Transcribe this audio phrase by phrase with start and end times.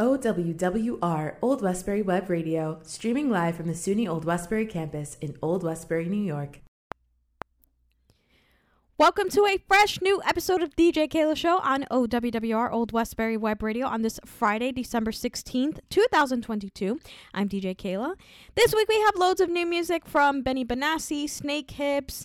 [0.00, 5.62] OWWR Old Westbury Web Radio, streaming live from the SUNY Old Westbury campus in Old
[5.62, 6.60] Westbury, New York.
[8.96, 13.62] Welcome to a fresh new episode of DJ Keila Show on OWWR Old Westbury Web
[13.62, 16.98] Radio on this Friday, December 16th, 2022.
[17.34, 18.14] I'm DJ Keila.
[18.54, 22.24] This week we have loads of new music from Benny Benassi, Snakehips,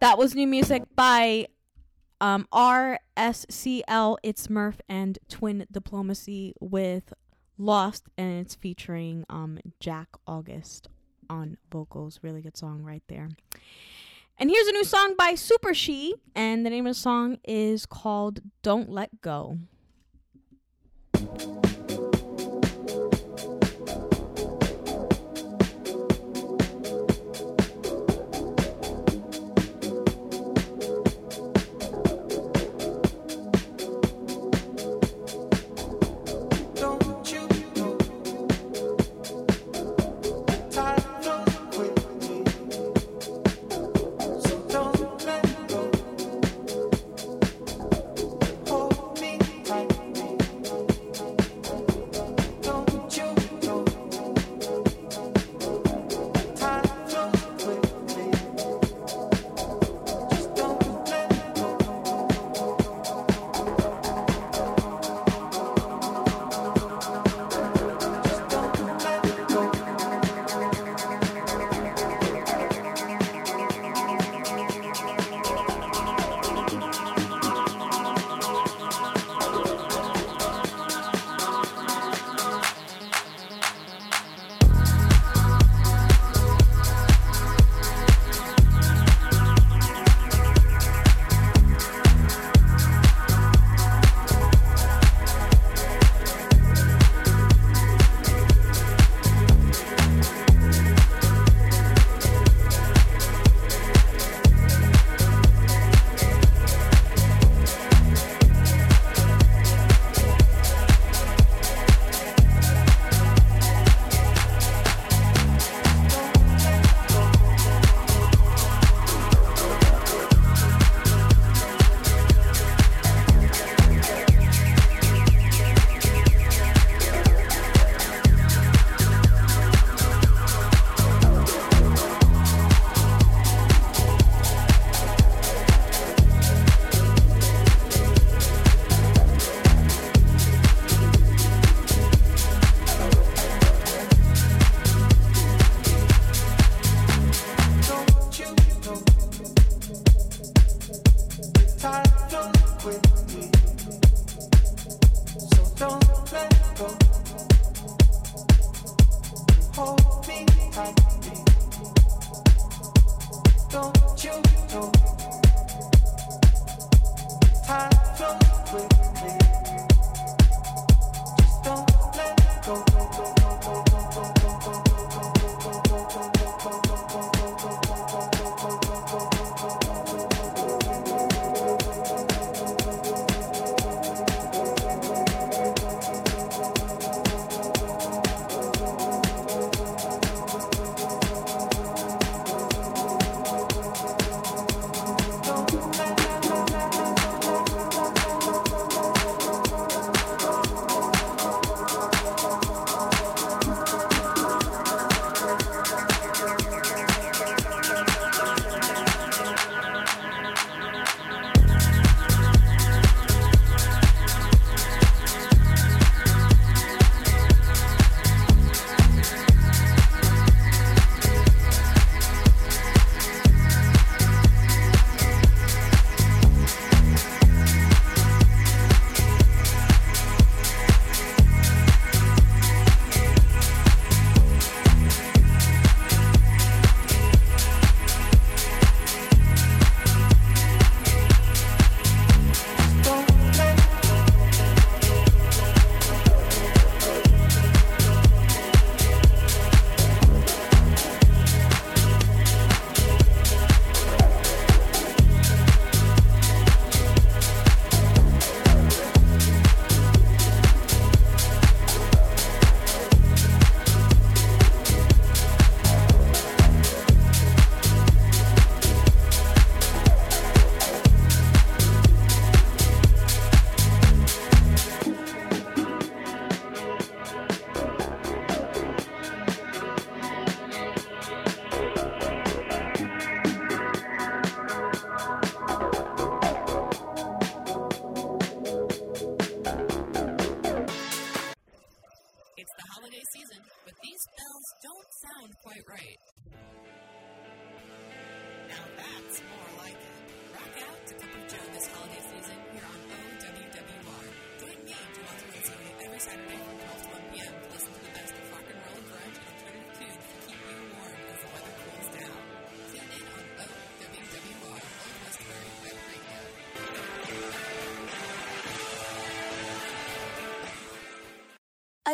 [0.00, 1.48] That was new music by
[2.20, 7.12] um, RSCL, It's Murph, and Twin Diplomacy with
[7.58, 10.88] Lost, and it's featuring um, Jack August
[11.28, 12.20] on vocals.
[12.22, 13.30] Really good song right there.
[14.38, 17.86] And here's a new song by Super She, and the name of the song is
[17.86, 19.58] called Don't Let Go.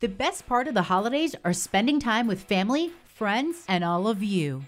[0.00, 4.22] The best part of the holidays are spending time with family, friends, and all of
[4.22, 4.64] you.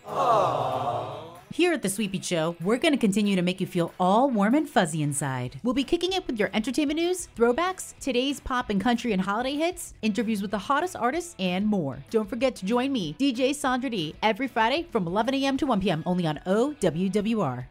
[1.51, 4.55] Here at the Sweepy Show, we're going to continue to make you feel all warm
[4.55, 5.59] and fuzzy inside.
[5.63, 9.55] We'll be kicking it with your entertainment news, throwbacks, today's pop and country and holiday
[9.55, 12.05] hits, interviews with the hottest artists, and more.
[12.11, 15.57] Don't forget to join me, DJ Sandra D, every Friday from 11 a.m.
[15.57, 16.03] to 1 p.m.
[16.05, 17.65] only on OWWR.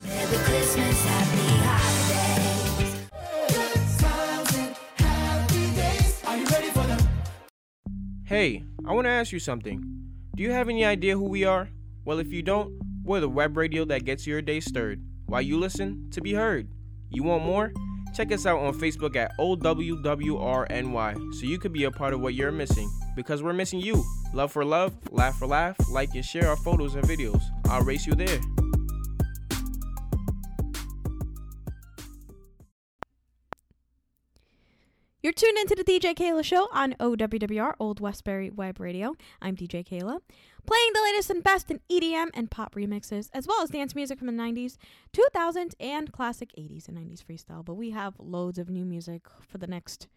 [8.32, 9.84] Hey, I want to ask you something.
[10.38, 11.68] Do you have any idea who we are?
[12.06, 15.60] Well, if you don't, we're the web radio that gets your day stirred while you
[15.60, 16.70] listen to be heard.
[17.10, 17.74] You want more?
[18.16, 22.34] Check us out on Facebook at OWWRNY so you could be a part of what
[22.34, 24.02] you're missing because we're missing you.
[24.34, 27.44] Love for love, laugh for laugh, like and share our photos and videos.
[27.66, 28.40] I'll race you there.
[35.24, 39.14] You're tuned into the DJ Keila Show on OWWR Old Westbury Web Radio.
[39.40, 40.20] I'm DJ Keila,
[40.66, 44.18] playing the latest and best in EDM and pop remixes, as well as dance music
[44.18, 44.78] from the 90s,
[45.14, 47.64] 2000s, and classic 80s and 90s freestyle.
[47.64, 50.08] But we have loads of new music for the next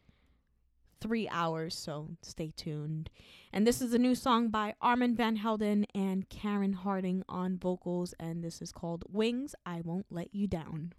[1.02, 3.10] three hours, so stay tuned.
[3.52, 8.14] And this is a new song by Armand Van Helden and Karen Harding on vocals,
[8.18, 10.94] and this is called Wings I Won't Let You Down.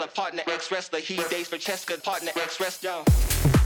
[0.00, 1.00] Tesla, partner ex wrestler.
[1.00, 3.59] He dates for Cheska, partner ex wrestler.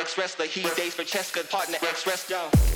[0.00, 0.46] Ex wrestler.
[0.46, 2.69] He dates for Cheska, partner ex wrestler.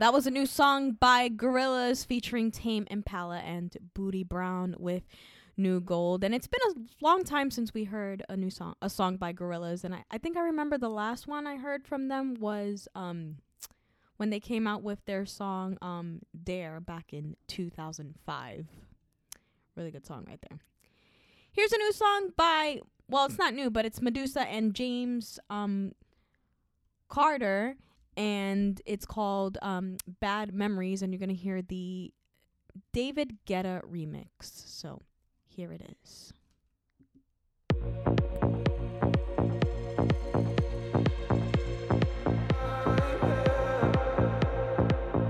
[0.00, 5.02] That was a new song by Gorillaz featuring Tame Impala and Booty Brown with
[5.58, 6.24] New Gold.
[6.24, 9.34] And it's been a long time since we heard a new song, a song by
[9.34, 9.84] Gorillaz.
[9.84, 13.36] And I, I think I remember the last one I heard from them was um
[14.16, 18.66] when they came out with their song um Dare back in 2005.
[19.76, 20.60] Really good song right there.
[21.52, 25.92] Here's a new song by well, it's not new, but it's Meduza and James um
[27.10, 27.76] Carter
[28.16, 32.12] and it's called um, Bad Memories, and you're gonna hear the
[32.92, 34.30] David Guetta remix.
[34.40, 35.02] So
[35.44, 36.32] here it is.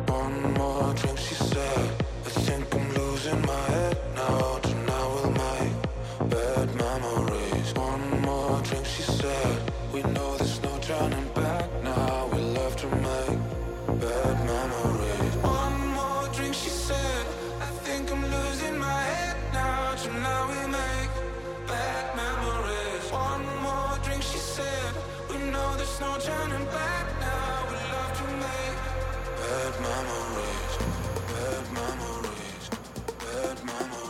[0.07, 1.91] One more drink, she said.
[2.27, 4.59] I think I'm losing my head now.
[4.59, 7.75] Tonight we'll make bad memories.
[7.75, 9.73] One more drink, she said.
[9.93, 11.30] We know there's no turning
[20.15, 21.13] now we make
[21.67, 23.05] bad memories.
[23.13, 24.95] One more drink, she said.
[25.31, 27.67] We know there's no turning back now.
[27.71, 28.79] We love to make
[29.41, 30.73] bad memories,
[31.31, 32.65] bad memories,
[33.21, 34.10] bad memories.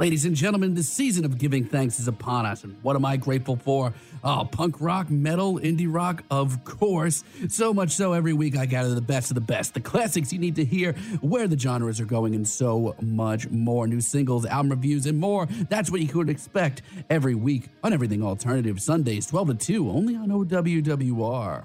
[0.00, 3.18] Ladies and gentlemen, the season of giving thanks is upon us, and what am I
[3.18, 3.92] grateful for?
[4.24, 7.22] Oh, punk rock, metal, indie rock, of course.
[7.50, 10.38] So much so, every week I gather the best of the best, the classics you
[10.38, 13.86] need to hear, where the genres are going, and so much more.
[13.86, 15.46] New singles, album reviews, and more.
[15.68, 20.16] That's what you could expect every week on Everything Alternative, Sundays, 12 to 2, only
[20.16, 21.64] on OWWR.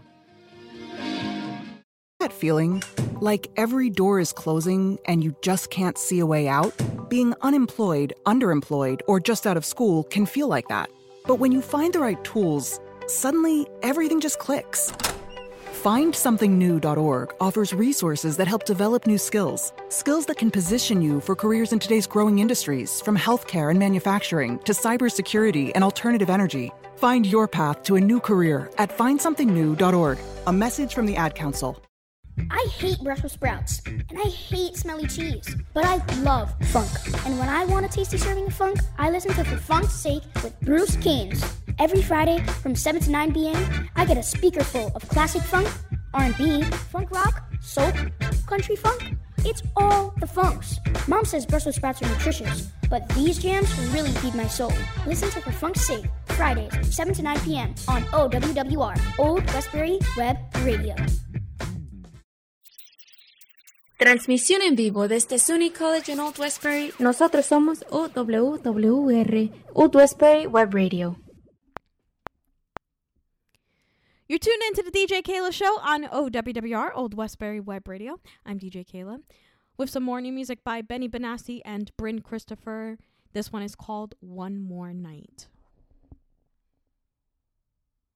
[2.25, 2.81] That feeling?
[3.21, 6.73] Like every door is closing and you just can't see a way out?
[7.07, 10.89] Being unemployed, underemployed, or just out of school can feel like that.
[11.27, 14.91] But when you find the right tools, suddenly everything just clicks.
[15.83, 21.73] FindSomethingNew.org offers resources that help develop new skills, skills that can position you for careers
[21.73, 26.71] in today's growing industries, from healthcare and manufacturing to cybersecurity and alternative energy.
[26.95, 30.17] Find your path to a new career at FindSomethingNew.org.
[30.47, 31.85] A message from the Ad Council.
[32.51, 36.89] I hate Brussels sprouts and I hate smelly cheese, but I love funk.
[37.25, 40.23] And when I want a tasty serving of funk, I listen to For Funk's Sake
[40.43, 41.43] with Bruce Keynes.
[41.79, 45.67] Every Friday from 7 to 9 p.m., I get a speaker full of classic funk,
[46.13, 47.91] R&B, funk rock, soul,
[48.47, 49.15] country funk.
[49.39, 50.79] It's all the funks.
[51.07, 54.73] Mom says Brussels sprouts are nutritious, but these jams really feed my soul.
[55.05, 57.75] Listen to For Funk's Sake Fridays, 7 to 9 p.m.
[57.87, 60.95] on OWWR, Old Westbury Web Radio.
[63.97, 66.91] Transmisión en vivo desde SUNY College en Old Westbury.
[66.99, 71.17] Nosotros somos O W W R Old Westbury Web Radio.
[74.27, 78.19] You're tuned into the DJ Keila show on OWWR, Old Westbury Web Radio.
[78.43, 79.19] I'm DJ Keila
[79.77, 82.97] with some more new music by Benny Benassi and Bryn Christopher.
[83.33, 85.47] This one is called One More Night.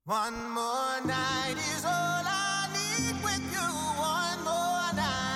[0.06, 1.92] One more night is all
[2.26, 3.70] I need with you.
[4.00, 5.29] One more night.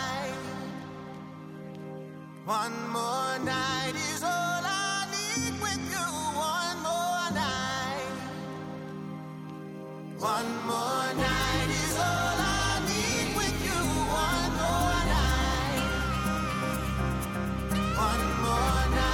[2.45, 6.07] One more night is all I need with you.
[6.35, 8.17] One more night.
[10.19, 13.81] One more night is all I need with you.
[14.27, 15.87] One more night.
[17.95, 19.12] One more night.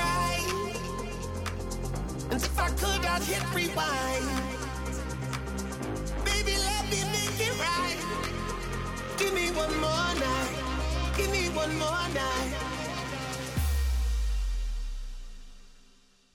[0.00, 0.48] right.
[2.30, 4.26] And if I could, I'd hit rewind.
[6.24, 8.00] Baby, let me make it right.
[9.18, 10.54] Give me one more night.
[11.16, 12.52] Give me one more night.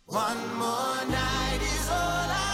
[0.05, 2.52] One more night is all I.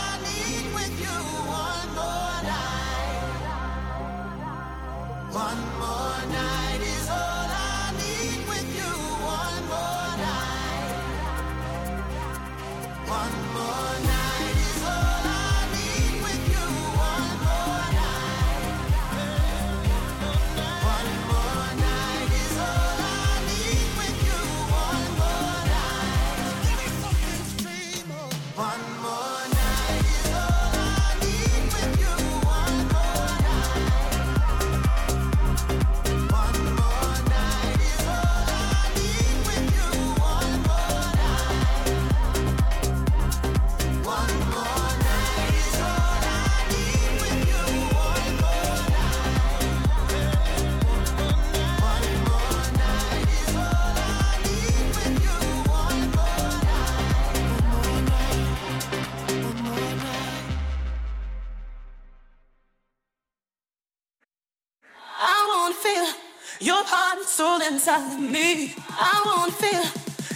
[67.79, 68.73] inside me.
[68.89, 69.81] I won't feel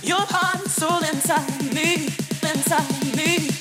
[0.02, 2.06] your heart and soul inside me,
[2.42, 3.53] inside me.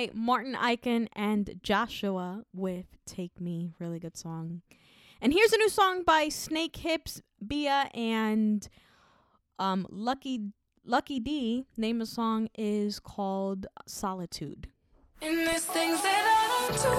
[0.00, 3.74] By Martin Eichen and Joshua with Take Me.
[3.78, 4.62] Really good song.
[5.20, 8.66] And here's a new song by Snakehips, Bia, and
[9.58, 10.52] um, Lucky
[10.86, 11.66] Lucky D.
[11.76, 14.68] Name of song is called Solitude.
[15.20, 16.94] Things that I don't do.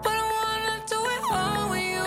[0.00, 2.06] But I wanna do it all with you.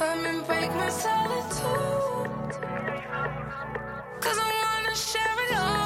[0.00, 2.50] Come and break my solitude.
[4.20, 5.81] Cause I wanna share it all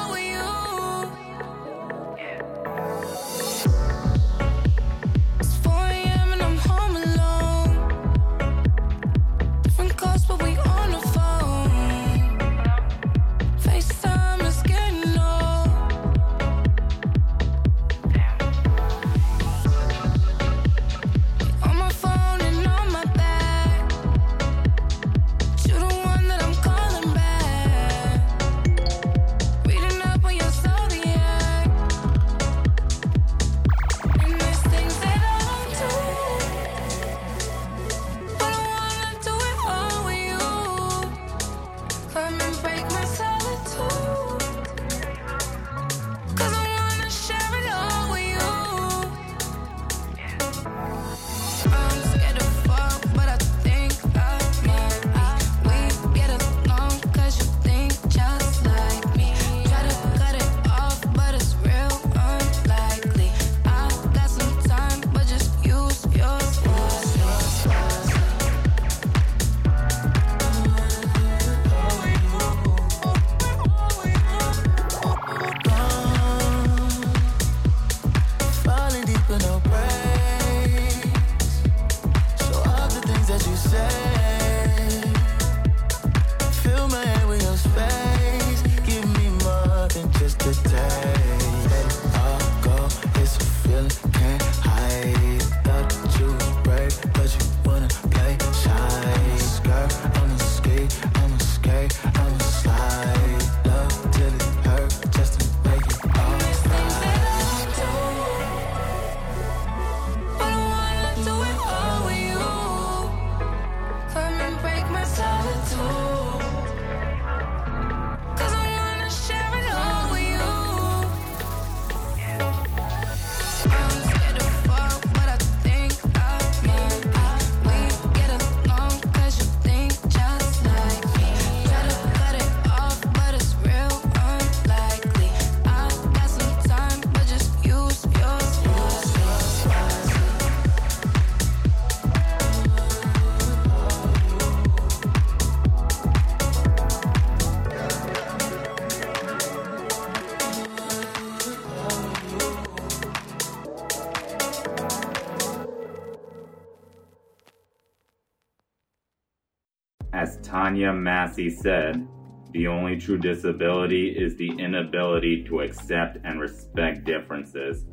[160.77, 162.07] Tanya Massey said,
[162.51, 167.85] the only true disability is the inability to accept and respect differences.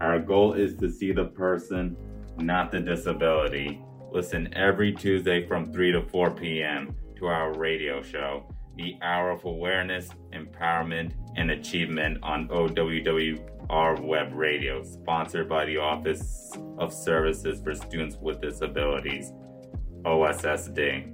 [0.00, 1.94] Our goal is to see the person,
[2.38, 3.82] not the disability.
[4.10, 6.96] Listen every Tuesday from 3 to 4 p.m.
[7.16, 14.82] to our radio show, The Hour of Awareness, Empowerment, and Achievement on OWWR Web Radio,
[14.82, 19.30] sponsored by the Office of Services for Students with Disabilities,
[20.04, 21.13] OSSD.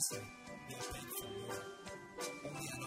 [0.00, 0.20] You'll
[1.10, 1.60] for more.
[2.44, 2.80] Only on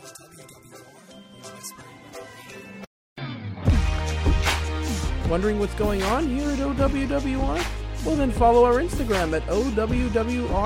[5.24, 5.30] OWWR.
[5.30, 7.66] Wondering what's going on here at OWWR?
[8.06, 10.64] Well, then follow our Instagram at OWWRNY.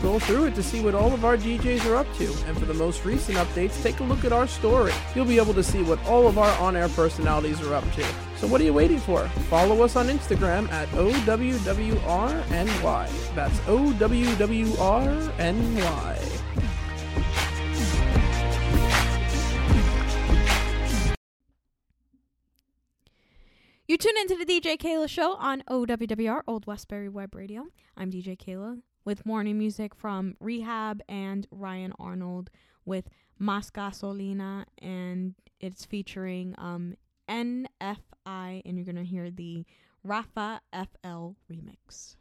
[0.00, 2.24] Scroll through it to see what all of our DJs are up to.
[2.46, 4.94] And for the most recent updates, take a look at our story.
[5.14, 8.06] You'll be able to see what all of our on air personalities are up to.
[8.36, 9.28] So what are you waiting for?
[9.50, 11.34] Follow us on Instagram at OWWRNY.
[13.34, 13.96] That's OWWRNY.
[23.86, 27.66] You tune into the DJ Keila show on OWWR Old Westbury Web Radio.
[27.98, 32.50] I'm DJ Keila with morning music from Rehab and Ryan Arnold
[32.84, 36.94] with Mas Gasolina and it's featuring um
[37.28, 39.64] NFI and you're gonna hear the
[40.02, 42.16] Rafa FL remix.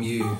[0.00, 0.37] I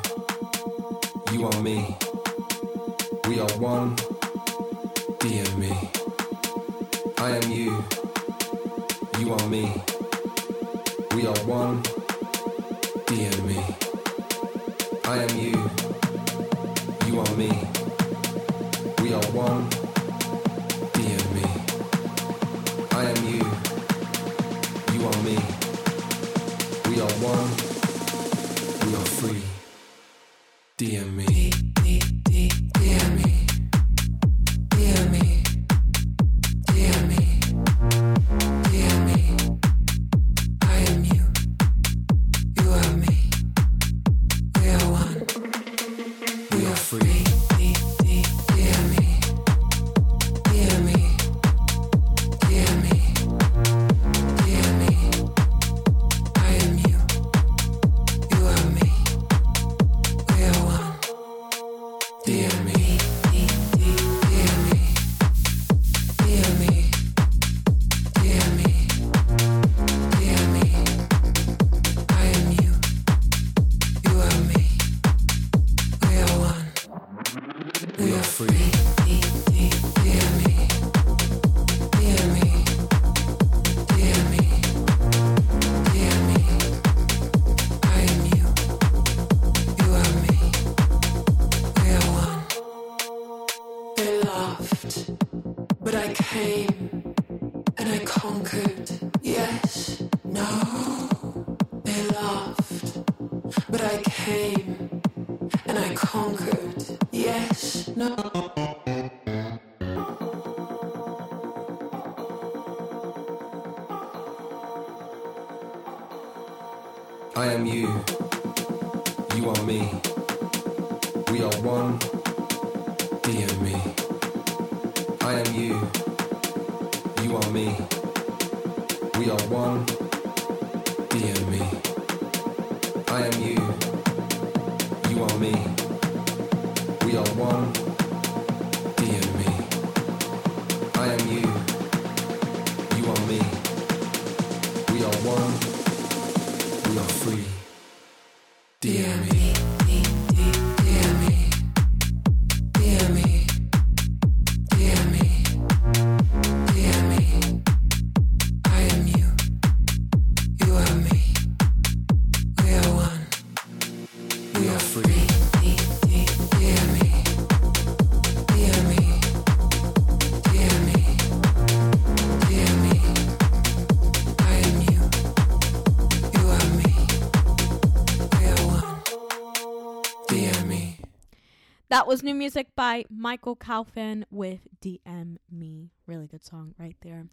[182.09, 185.90] was new music by Michael Calfan with DM Me.
[186.06, 187.26] Really good song right there.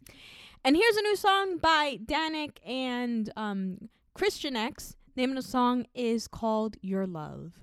[0.65, 4.97] And here's a new song by Danik and um, Christian X.
[5.15, 7.53] The name of the song is called Your Love.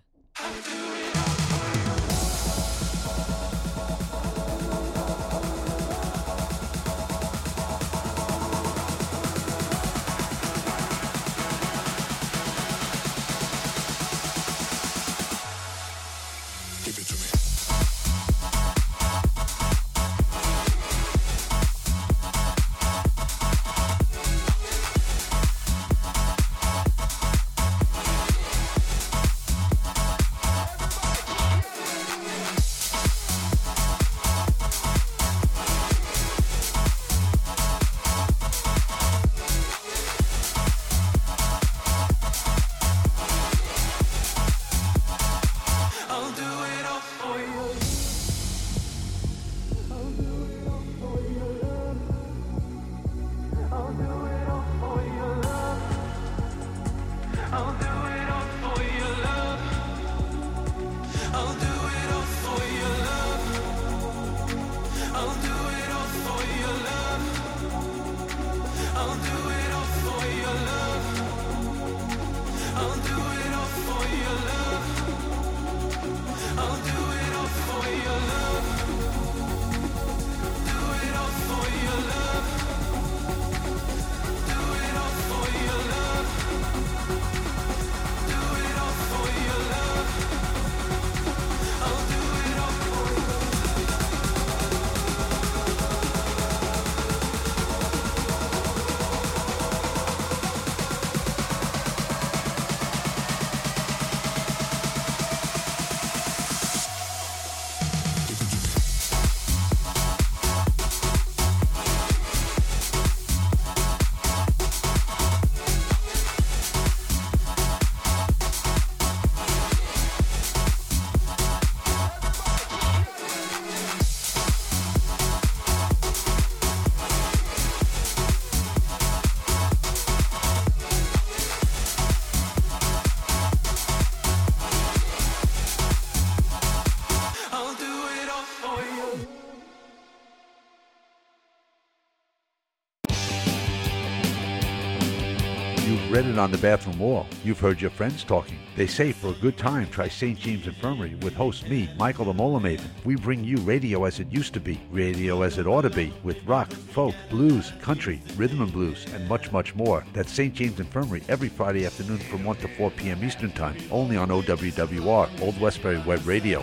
[146.27, 147.27] it on the bathroom wall.
[147.45, 148.59] You've heard your friends talking.
[148.77, 150.39] They say for a good time, try St.
[150.39, 152.89] James Infirmary with host me, Michael the Mola Maven.
[153.05, 156.13] We bring you radio as it used to be, radio as it ought to be,
[156.23, 160.05] with rock, folk, blues, country, rhythm and blues, and much, much more.
[160.13, 160.55] That's St.
[160.55, 163.25] James Infirmary every Friday afternoon from 1 to 4 p.m.
[163.25, 166.63] Eastern Time, only on OWWR, Old Westbury Web Radio.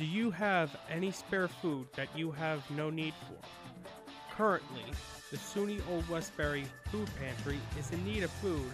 [0.00, 3.36] Do you have any spare food that you have no need for?
[4.34, 4.86] Currently,
[5.30, 8.72] the SUNY Old Westbury Food Pantry is in need of food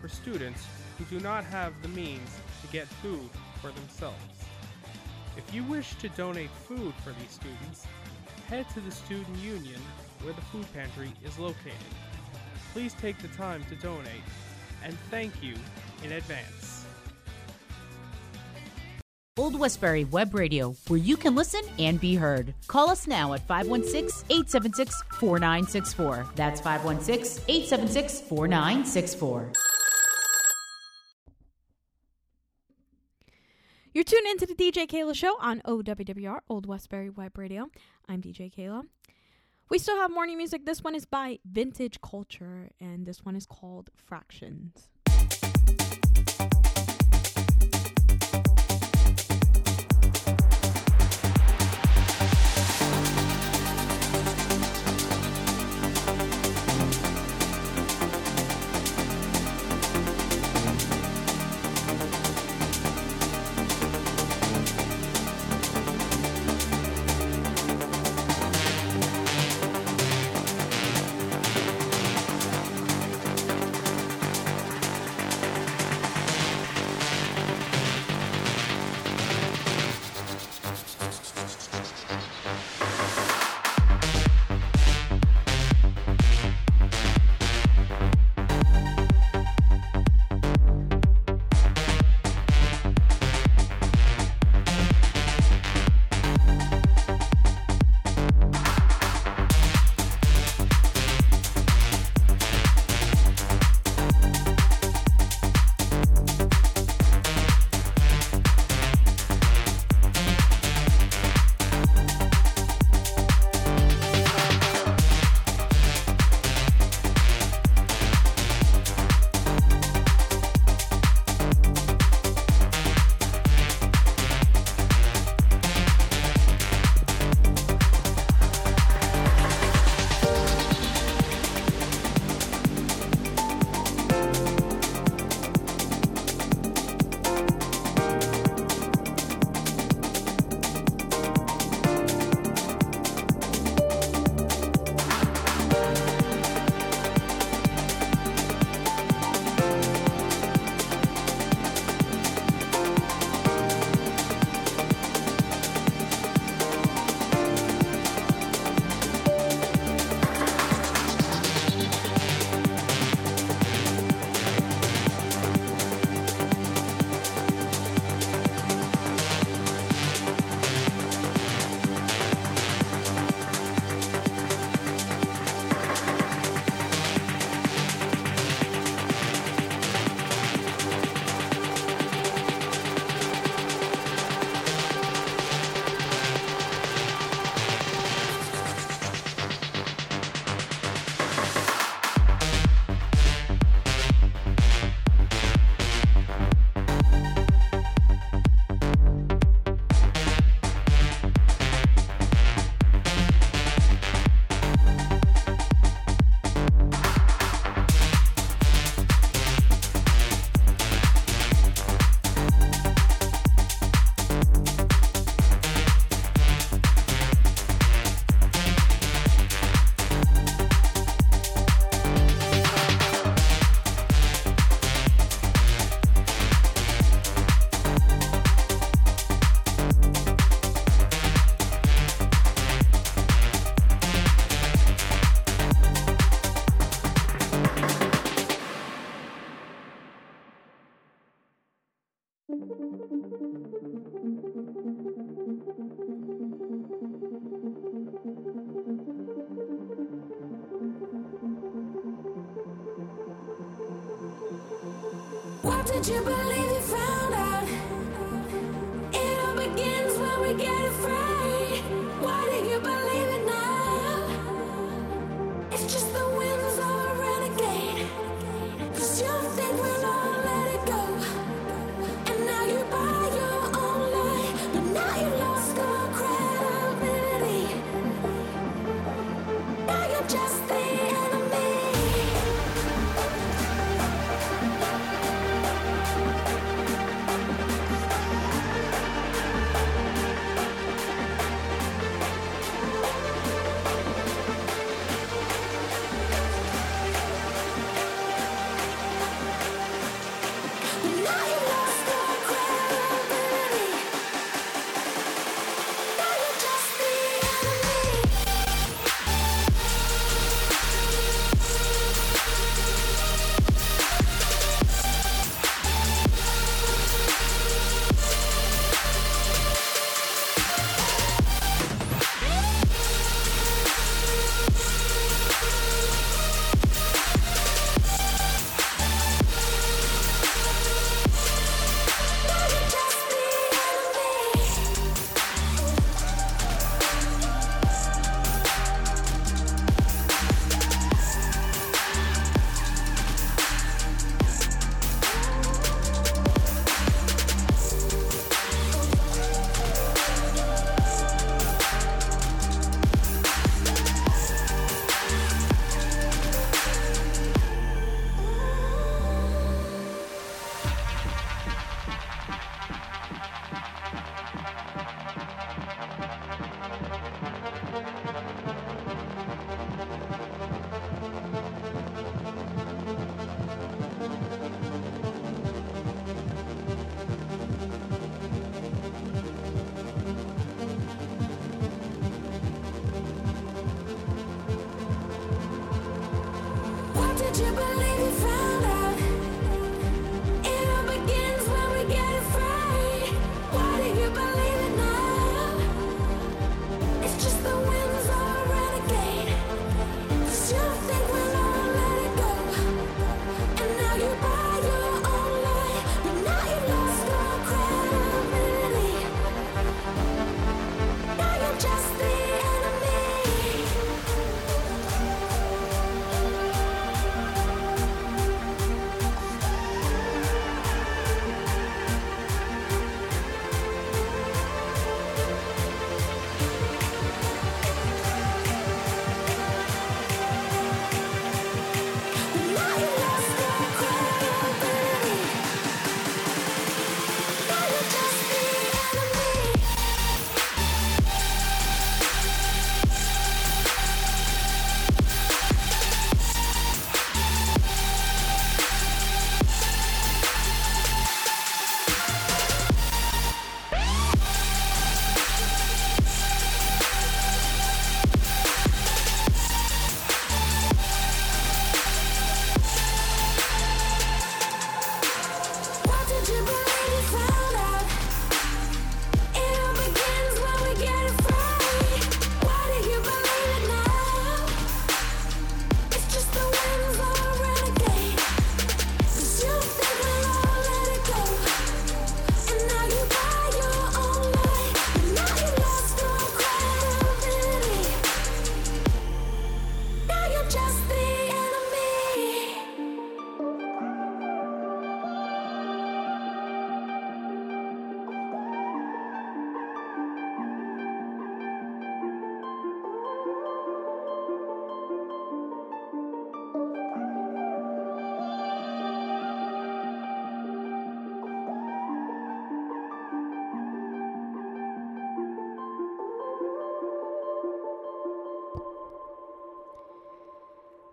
[0.00, 0.64] for students
[0.96, 2.30] who do not have the means
[2.62, 3.28] to get food
[3.60, 4.16] for themselves.
[5.36, 7.84] If you wish to donate food for these students,
[8.46, 9.80] head to the Student Union
[10.22, 11.74] where the food pantry is located.
[12.72, 14.22] Please take the time to donate,
[14.84, 15.56] and thank you
[16.04, 16.59] in advance.
[19.40, 22.52] Old Westbury Web Radio, where you can listen and be heard.
[22.66, 26.26] Call us now at 516 876 4964.
[26.34, 29.52] That's 516 876 4964.
[33.94, 37.70] You're tuned into the DJ Keila Show on OWWR, Old Westbury Web Radio.
[38.10, 38.82] I'm DJ Keila.
[39.70, 40.66] We still have morning music.
[40.66, 44.90] This one is by Vintage Culture, and this one is called Fractions.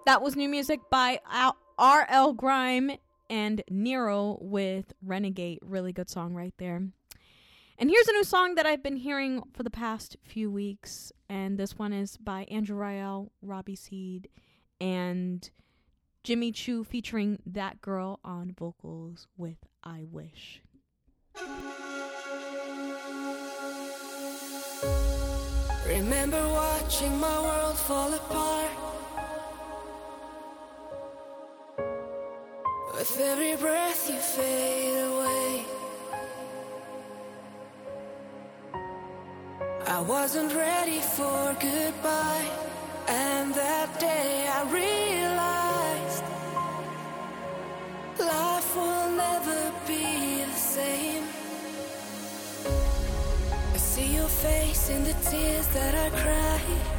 [0.08, 1.20] That was new music by
[1.78, 2.32] R.L.
[2.32, 2.92] Grime
[3.30, 5.60] and Nero with Renegade.
[5.62, 6.82] Really good song right there.
[7.78, 11.12] And here's a new song that I've been hearing for the past few weeks.
[11.28, 14.30] And this one is by Andrew Rayel, Robbie Seed,
[14.80, 15.50] and
[16.24, 20.62] Jimmy Choo featuring That Girl on vocals with I Wish.
[25.86, 28.97] Remember watching my world fall apart.
[32.98, 35.66] With every breath you fade away.
[39.86, 42.50] I wasn't ready for goodbye.
[43.08, 46.24] And that day I realized
[48.18, 51.24] life will never be the same.
[53.76, 56.97] I see your face in the tears that I cry.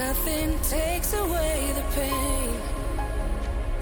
[0.00, 2.48] Nothing takes away the pain.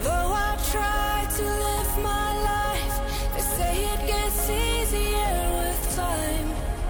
[0.00, 2.96] Though I try to live my life,
[3.34, 6.48] they say it gets easier with time.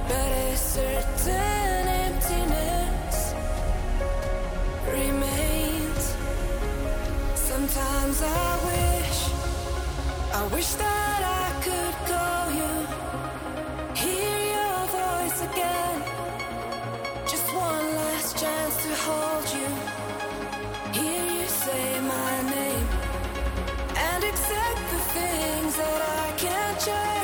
[0.08, 3.16] But a certain emptiness
[4.96, 6.04] remains.
[7.34, 9.20] Sometimes I wish,
[10.40, 11.57] I wish that I
[24.48, 27.17] accept the things that I can't change.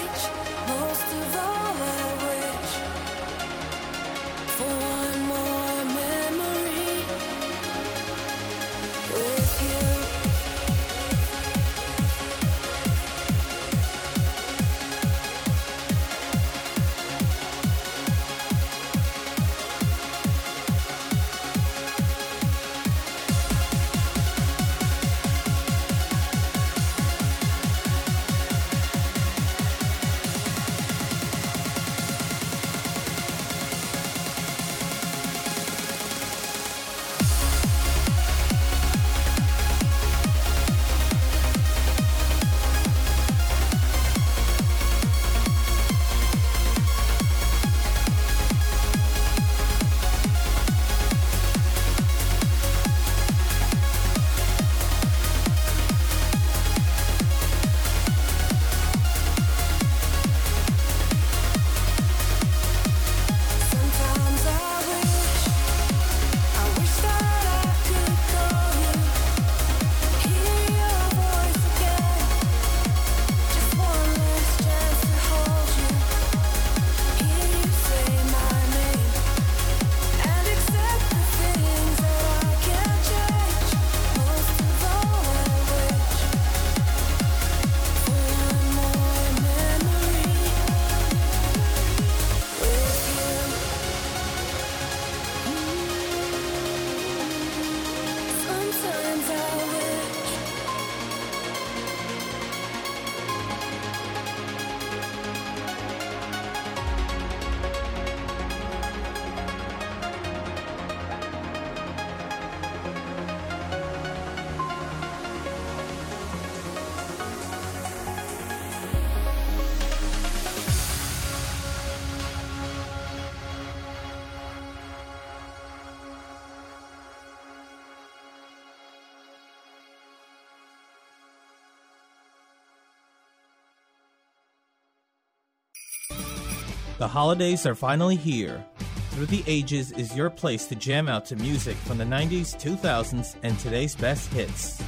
[137.04, 138.64] The holidays are finally here.
[139.10, 143.36] Through the Ages is your place to jam out to music from the 90s, 2000s,
[143.42, 144.82] and today's best hits.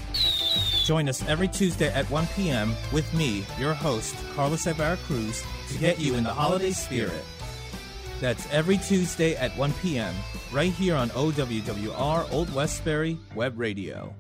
[0.87, 2.75] Join us every Tuesday at 1 p.m.
[2.91, 7.23] with me, your host, Carlos Ibarra Cruz, to get you in the holiday spirit.
[8.19, 10.15] That's every Tuesday at 1 p.m.,
[10.51, 14.15] right here on OWWR Old Westbury Web Radio.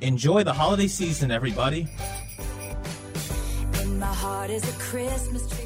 [0.00, 1.86] Enjoy the holiday season, everybody.
[4.00, 5.65] my heart is a Christmas tree.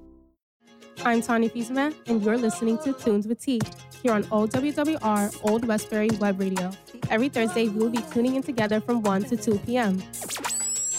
[1.03, 3.59] I'm Tanya Fiesman, and you're listening to Tunes with T
[4.03, 6.71] here on OWWR Old Westbury Web Radio.
[7.09, 10.01] Every Thursday, we will be tuning in together from 1 to 2 p.m.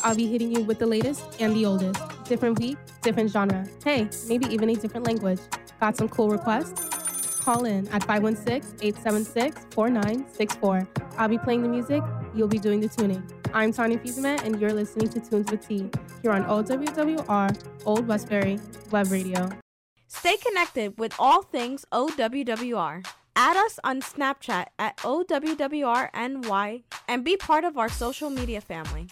[0.03, 2.01] I'll be hitting you with the latest and the oldest.
[2.25, 3.65] Different week, different genre.
[3.85, 5.39] Hey, maybe even a different language.
[5.81, 7.39] Got some cool requests?
[7.39, 10.89] Call in at 516 876 4964.
[11.17, 12.03] I'll be playing the music,
[12.35, 13.23] you'll be doing the tuning.
[13.55, 15.91] I'm Tanya Fiesman, and you're listening to Tunes with T
[16.23, 18.59] here on OWWR Old Westbury
[18.91, 19.51] Web Radio.
[20.15, 23.05] Stay connected with all things OWWR.
[23.35, 29.09] Add us on Snapchat at OWWRNY and be part of our social media family.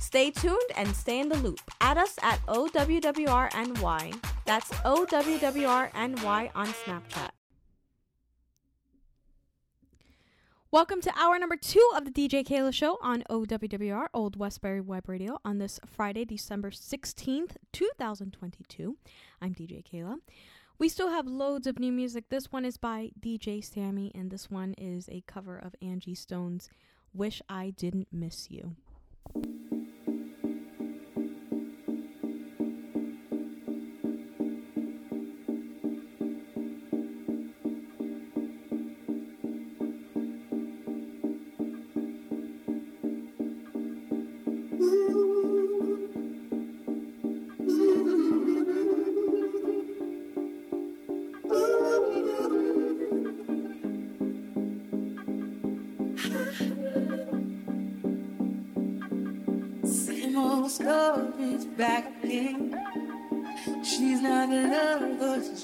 [0.00, 1.60] Stay tuned and stay in the loop.
[1.80, 4.24] Add us at OWWRNY.
[4.44, 7.30] That's OWWRNY on Snapchat.
[10.72, 15.08] Welcome to hour number two of the DJ Keila Show on OWWR, Old Westbury Web
[15.08, 18.96] Radio, on this Friday, December 16th, 2022.
[19.42, 20.18] I'm DJ Keila.
[20.78, 22.28] We still have loads of new music.
[22.28, 26.70] This one is by DJ Sammy, and this one is a cover of Angie Stone's
[27.12, 28.76] Wish I Didn't Miss You.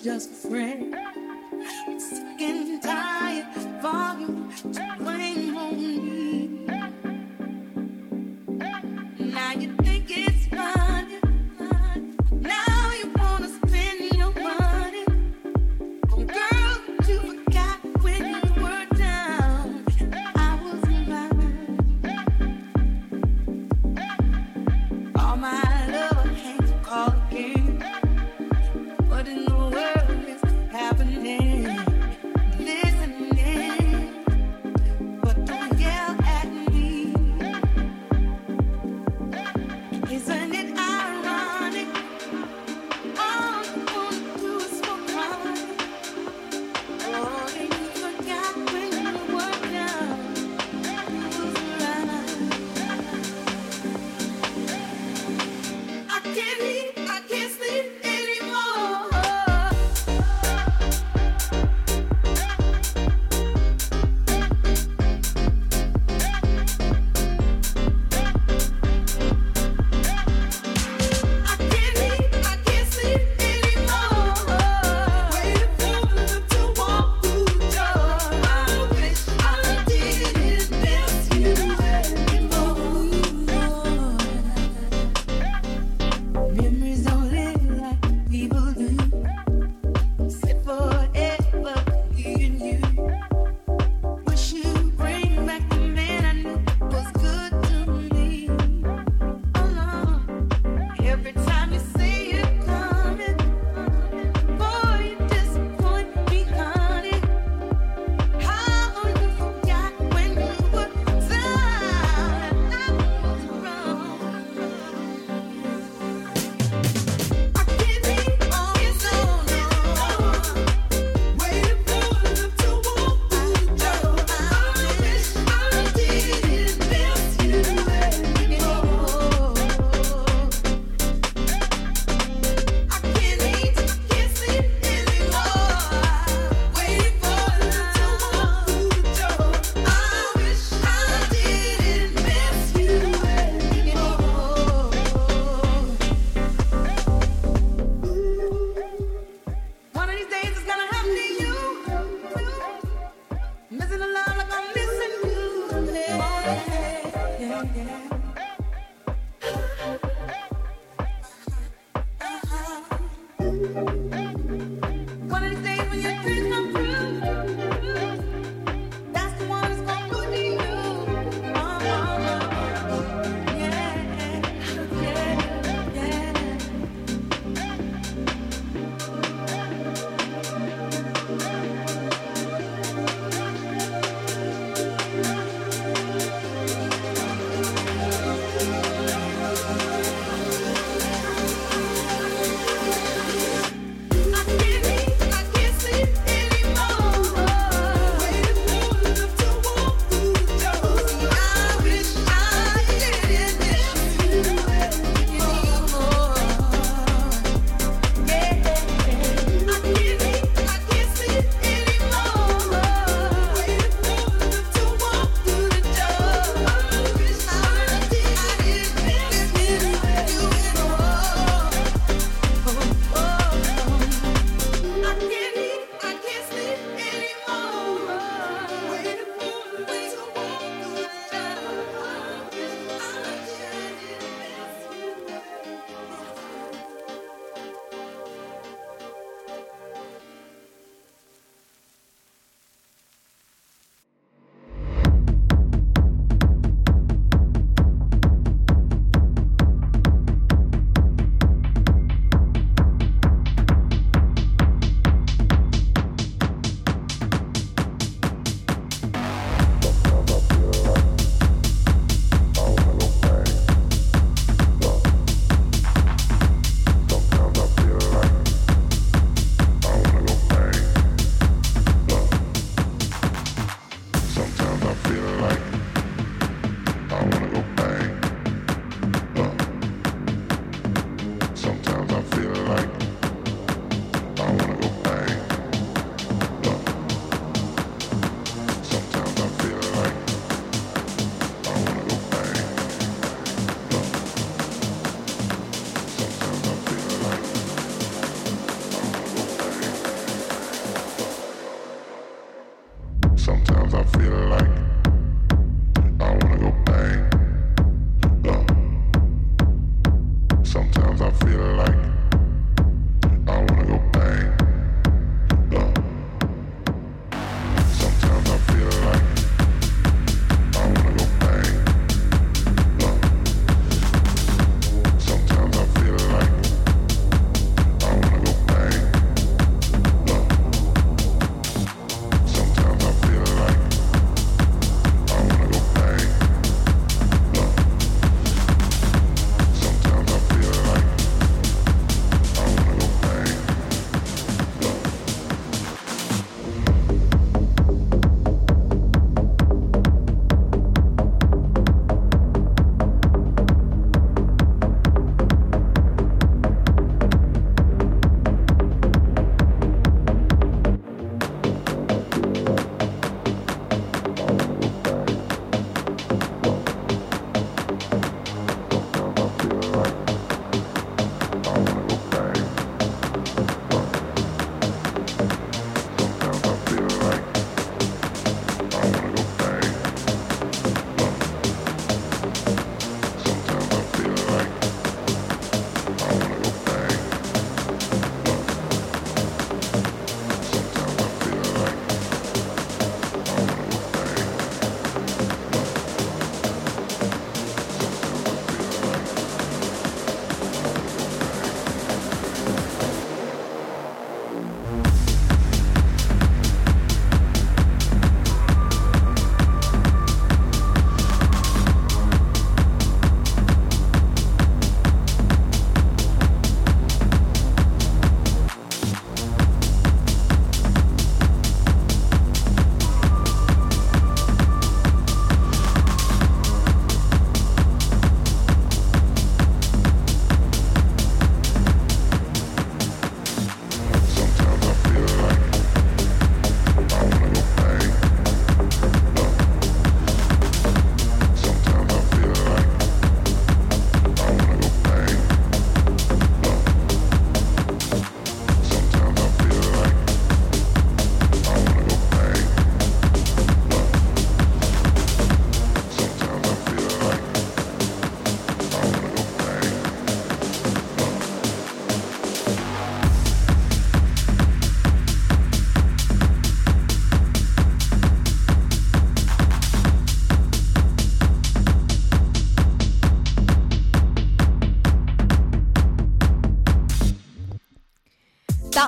[0.01, 0.76] just friends.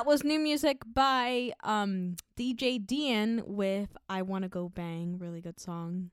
[0.09, 5.19] Was new music by um, DJ Dian with I Wanna Go Bang.
[5.19, 6.09] Really good song.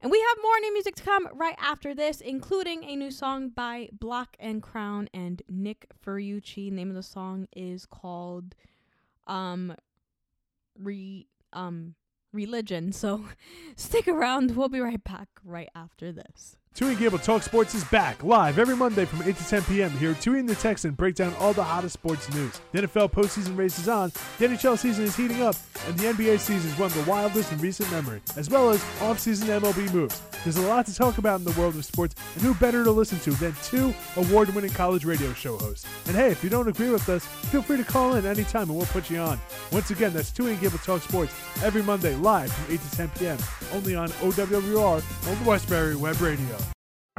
[0.00, 3.48] And we have more new music to come right after this, including a new song
[3.48, 6.70] by Block and Crown and Nick Furiucci.
[6.70, 8.54] Name of the song is called
[9.26, 9.74] um
[10.78, 11.96] re um
[12.32, 12.92] religion.
[12.92, 13.24] So
[13.74, 14.56] stick around.
[14.56, 16.59] We'll be right back right after this.
[16.72, 19.90] Tui Gable Talk Sports is back live every Monday from 8 to 10 p.m.
[19.90, 22.58] Here, Tui and the Texan break down all the hottest sports news.
[22.72, 25.56] The NFL postseason race is on, the NHL season is heating up,
[25.88, 28.82] and the NBA season is one of the wildest in recent memory, as well as
[29.02, 30.22] off-season MLB moves.
[30.44, 32.90] There's a lot to talk about in the world of sports, and who better to
[32.90, 35.86] listen to than two award-winning college radio show hosts?
[36.06, 38.76] And hey, if you don't agree with us, feel free to call in anytime and
[38.76, 39.38] we'll put you on.
[39.72, 43.08] Once again, that's Tui and Gable Talk Sports every Monday live from 8 to 10
[43.18, 43.38] p.m.
[43.74, 46.59] only on OWR on the Westbury Web Radio.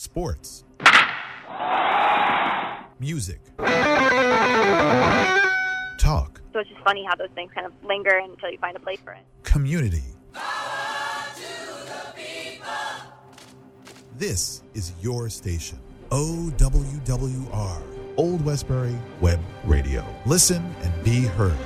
[0.00, 0.62] Sports.
[3.00, 3.40] Music.
[5.98, 6.40] Talk.
[6.52, 9.00] So it's just funny how those things kind of linger until you find a place
[9.04, 9.24] for it.
[9.42, 10.04] Community.
[14.16, 15.80] This is your station.
[16.10, 17.82] OWWR.
[18.16, 20.04] Old Westbury Web Radio.
[20.26, 21.58] Listen and be heard.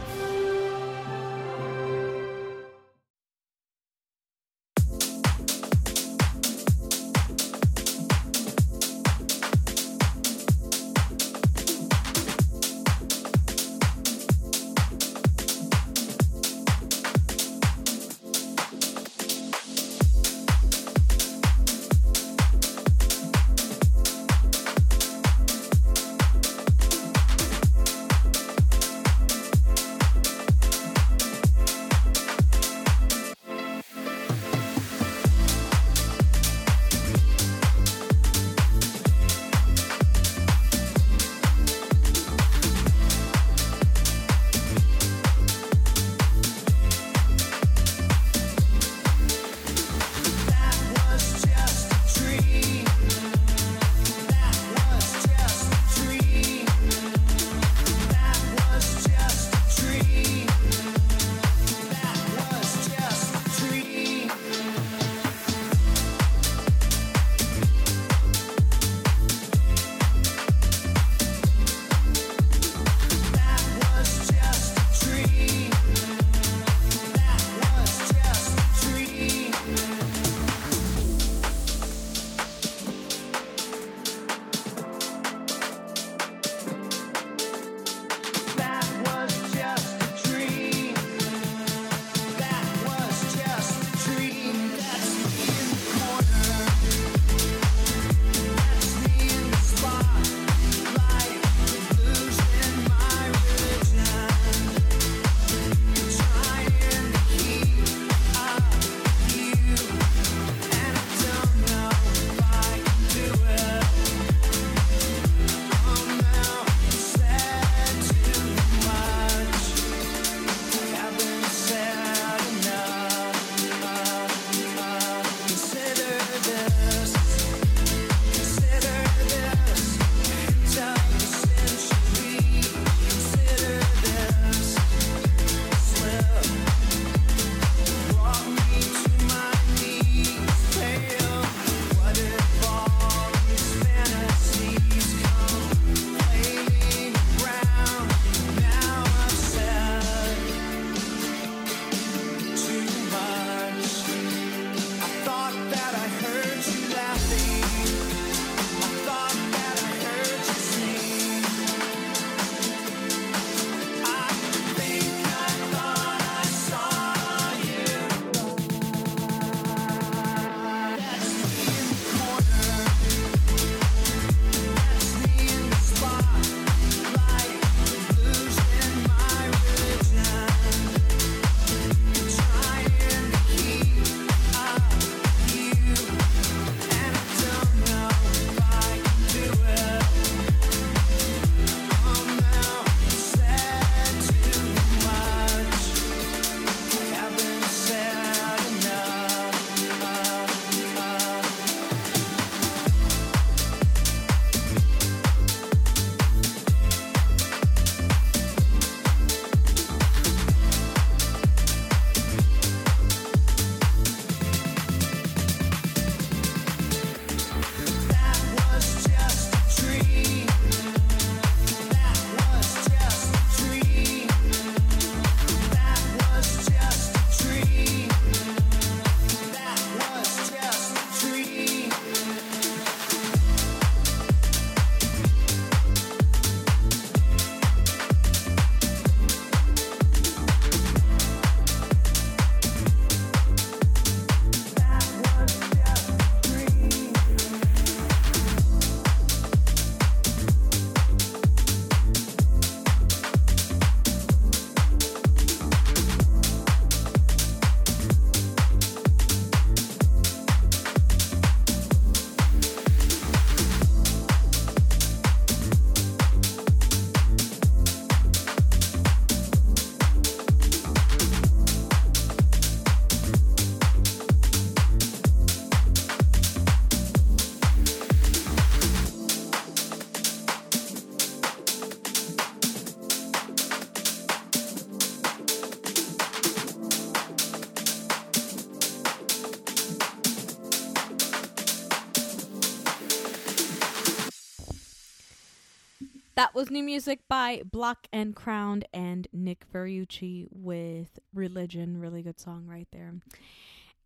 [296.54, 301.98] was new music by Block and Crown and Nick Ferrucci with Religion.
[301.98, 303.14] Really good song right there.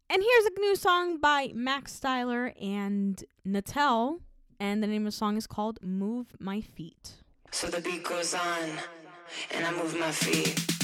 [0.08, 4.20] And here's a new song by Max Styler and Natel.
[4.60, 7.14] And the name of the song is called Move My Feet.
[7.50, 8.70] So the beat goes on,
[9.50, 10.75] and I move my feet.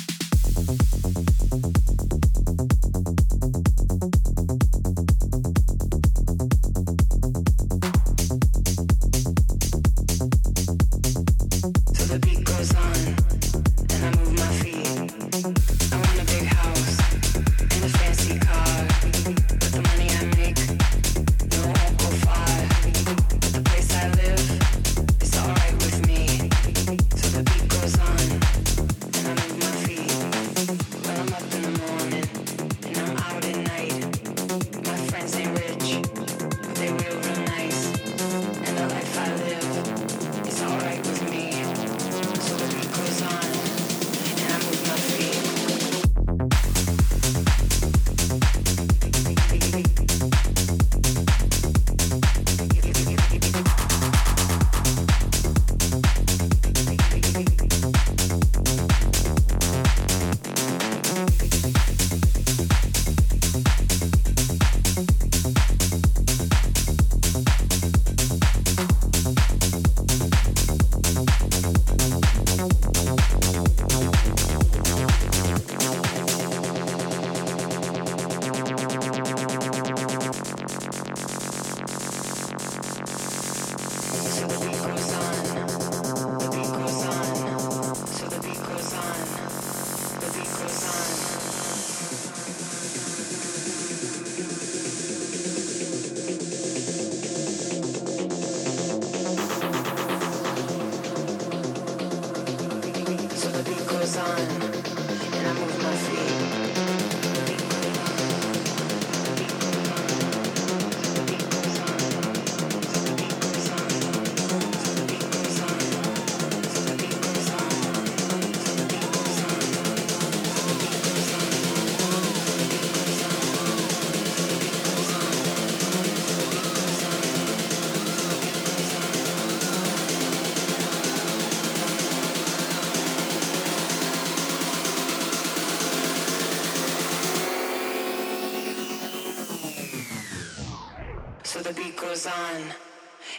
[142.02, 142.62] goes on,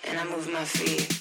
[0.05, 1.12] and I move my feet.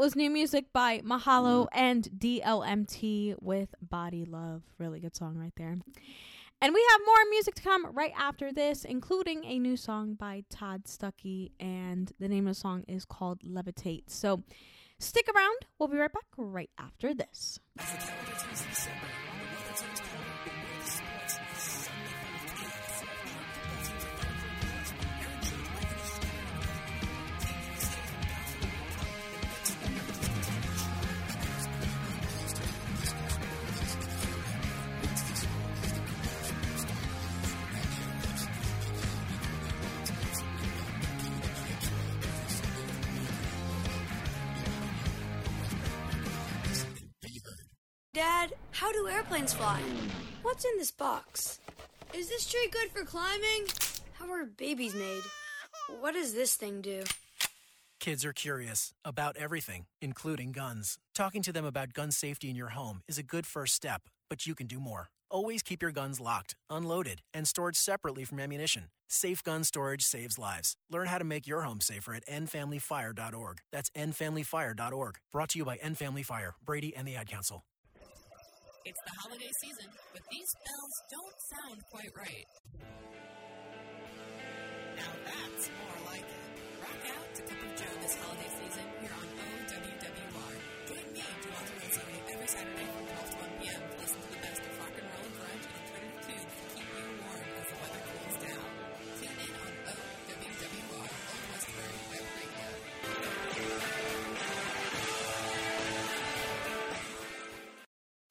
[0.00, 1.68] Was new music by Mahalo mm.
[1.72, 4.62] and DLMT with Body Love.
[4.78, 5.76] Really good song right there.
[6.62, 10.44] And we have more music to come right after this, including a new song by
[10.48, 14.04] Todd Stuckey, and the name of the song is called Levitate.
[14.06, 14.42] So
[14.98, 15.66] stick around.
[15.78, 17.60] We'll be right back right after this.
[48.20, 49.80] Dad, how do airplanes fly?
[50.42, 51.58] What's in this box?
[52.12, 53.64] Is this tree good for climbing?
[54.12, 55.22] How are babies made?
[56.00, 57.04] What does this thing do?
[57.98, 60.98] Kids are curious about everything, including guns.
[61.14, 64.46] Talking to them about gun safety in your home is a good first step, but
[64.46, 65.08] you can do more.
[65.30, 68.90] Always keep your guns locked, unloaded, and stored separately from ammunition.
[69.08, 70.76] Safe gun storage saves lives.
[70.90, 73.60] Learn how to make your home safer at endfamilyfire.org.
[73.72, 75.14] That's endfamilyfire.org.
[75.32, 77.64] Brought to you by End Family Fire, Brady, and the Ad Council.
[78.82, 82.46] It's the holiday season, but these bells don't sound quite right.
[84.96, 86.44] Now that's more like it.
[86.80, 89.29] Rock out to Cup of Joe this holiday season here on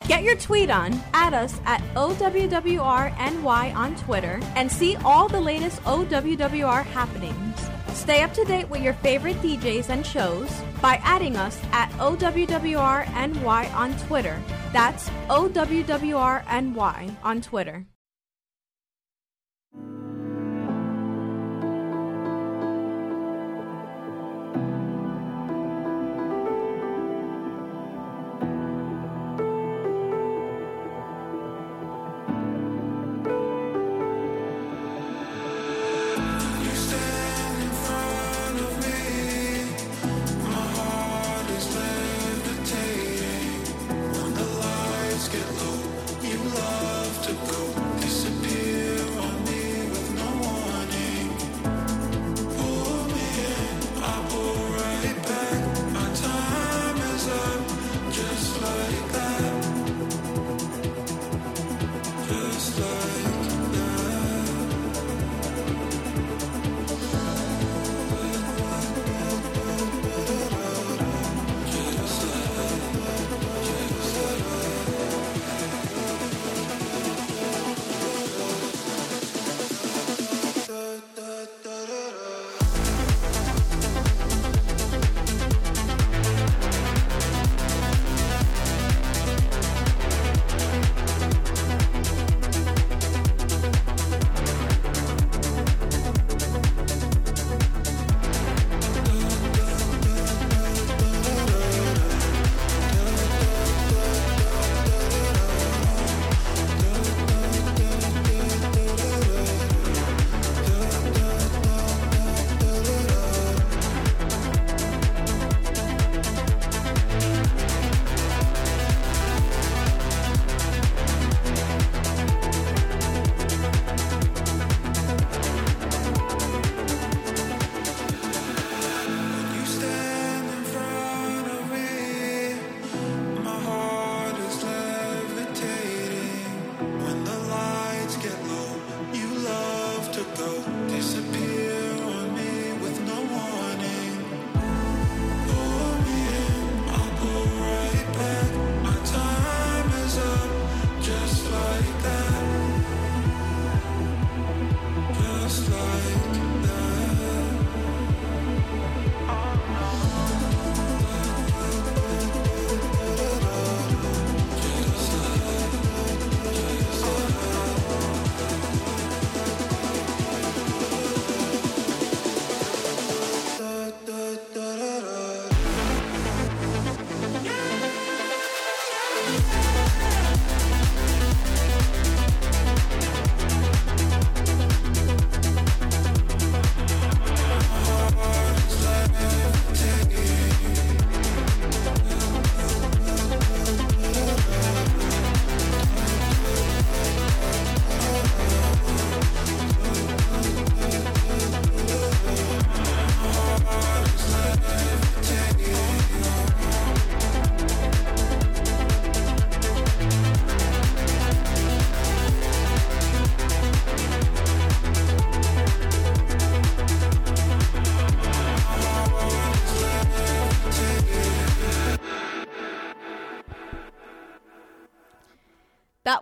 [0.09, 5.83] Get your tweet on, add us at OWWRNY on Twitter, and see all the latest
[5.83, 7.69] OWWR happenings.
[7.93, 10.49] Stay up to date with your favorite DJs and shows
[10.81, 14.41] by adding us at OWWRNY on Twitter.
[14.73, 17.85] That's OWWRNY on Twitter.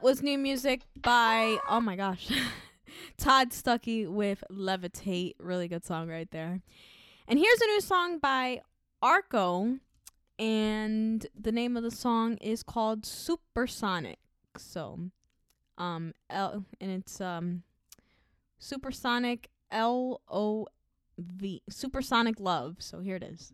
[0.07, 2.31] was new music by oh my gosh,
[3.17, 5.35] Todd Stuckey with Levitate.
[5.37, 6.61] Really good song right there.
[7.27, 8.61] And here's a new song by
[9.01, 9.79] Arco,
[10.39, 14.19] and the name of the song is called Supersonic.
[14.57, 14.97] So,
[15.77, 17.63] um, L and it's um,
[18.59, 20.67] Supersonic L O
[21.17, 22.77] V Supersonic Love.
[22.79, 23.51] So here it is.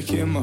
[0.00, 0.42] checking my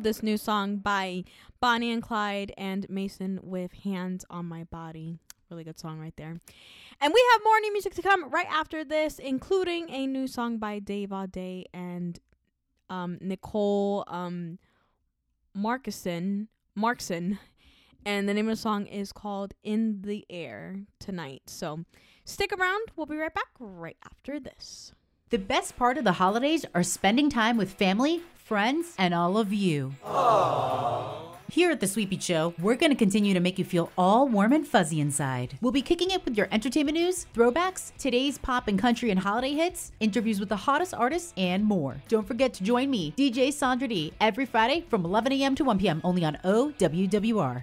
[0.00, 1.22] love this new song by
[1.60, 5.18] Bonnie and Clyde and Mason with Hands on My Body.
[5.50, 6.40] Really good song right there.
[7.02, 10.56] And we have more new music to come right after this, including a new song
[10.56, 12.18] by Dave Audé and
[12.88, 14.58] um, Nicole um,
[15.54, 16.46] Markison.
[16.78, 17.38] Markson.
[18.06, 21.42] And the name of the song is called In the Air Tonight.
[21.44, 21.84] So
[22.24, 22.88] stick around.
[22.96, 24.94] We'll be right back right after this.
[25.30, 29.52] The best part of the holidays are spending time with family, friends, and all of
[29.52, 29.94] you.
[31.48, 34.52] Here at the Sweepy Show, we're going to continue to make you feel all warm
[34.52, 35.56] and fuzzy inside.
[35.60, 39.52] We'll be kicking it with your entertainment news, throwbacks, today's pop and country and holiday
[39.52, 42.02] hits, interviews with the hottest artists, and more.
[42.08, 45.54] Don't forget to join me, DJ Sandra D, every Friday from 11 a.m.
[45.54, 46.00] to 1 p.m.
[46.02, 47.62] only on OWWR.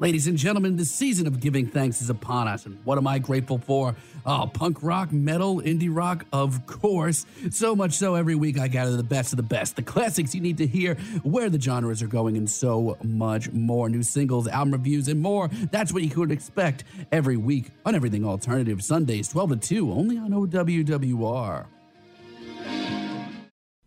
[0.00, 2.66] Ladies and gentlemen, the season of giving thanks is upon us.
[2.66, 3.96] And what am I grateful for?
[4.24, 7.26] Oh, punk rock, metal, indie rock, of course.
[7.50, 10.40] So much so, every week I gather the best of the best, the classics you
[10.40, 10.94] need to hear,
[11.24, 13.88] where the genres are going, and so much more.
[13.88, 15.48] New singles, album reviews, and more.
[15.72, 20.16] That's what you could expect every week on Everything Alternative, Sundays, 12 to 2, only
[20.16, 21.66] on OWWR.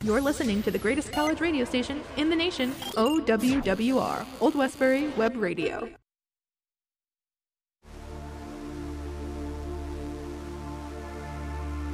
[0.03, 5.35] You're listening to the greatest college radio station in the nation, OWWR, Old Westbury Web
[5.35, 5.87] Radio.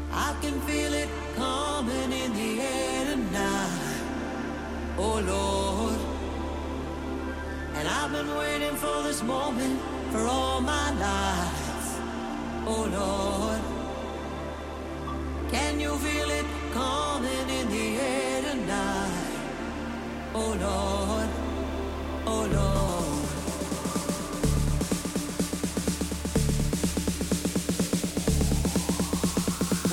[0.10, 4.02] I can feel it coming in the air tonight.
[4.98, 6.00] Oh Lord.
[7.76, 9.82] And I've been waiting for this moment
[10.14, 12.00] for all my life.
[12.66, 13.77] Oh Lord.
[15.52, 19.38] Can you feel it coming in the air tonight?
[20.36, 21.30] Oh Lord.
[22.26, 23.24] Oh Lord.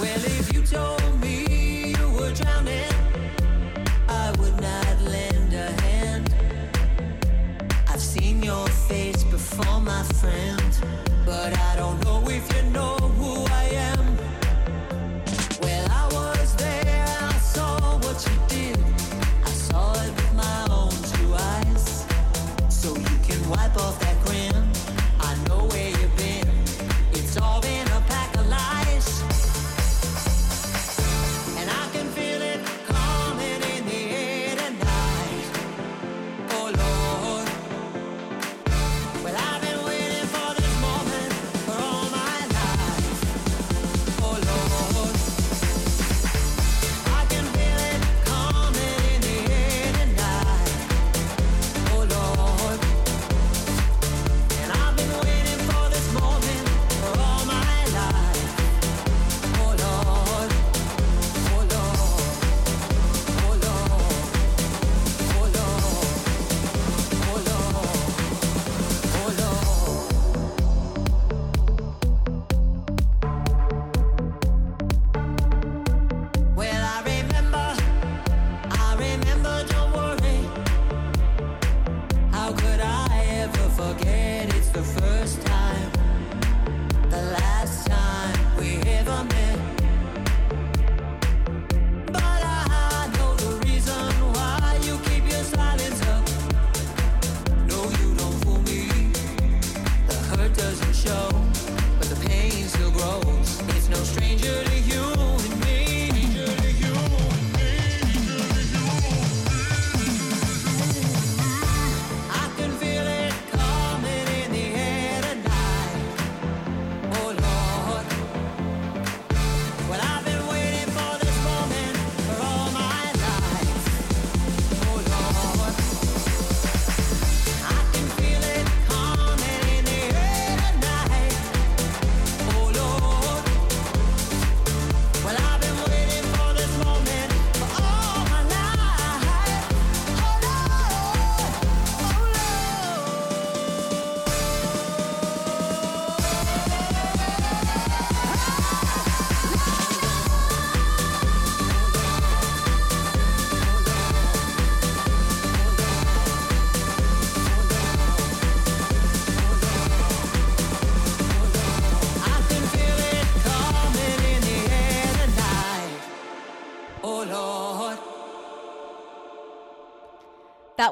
[0.01, 2.93] Well, if you told me you were drowning,
[4.09, 6.35] I would not lend a hand.
[7.89, 10.78] I've seen your face before, my friend,
[11.24, 13.13] but I don't know if you know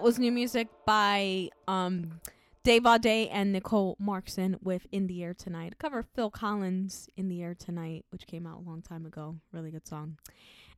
[0.03, 2.21] Was new music by um,
[2.65, 5.79] Dave Audé and Nicole Markson with In the Air Tonight.
[5.79, 9.37] Cover Phil Collins, In the Air Tonight, which came out a long time ago.
[9.53, 10.19] Really good song.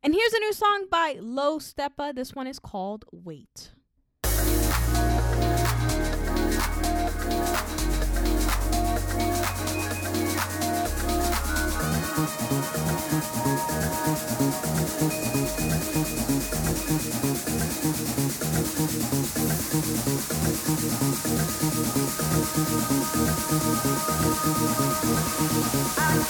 [0.03, 2.15] And here's a new song by Low Steppa.
[2.15, 3.71] This one is called Wait.
[12.17, 12.21] I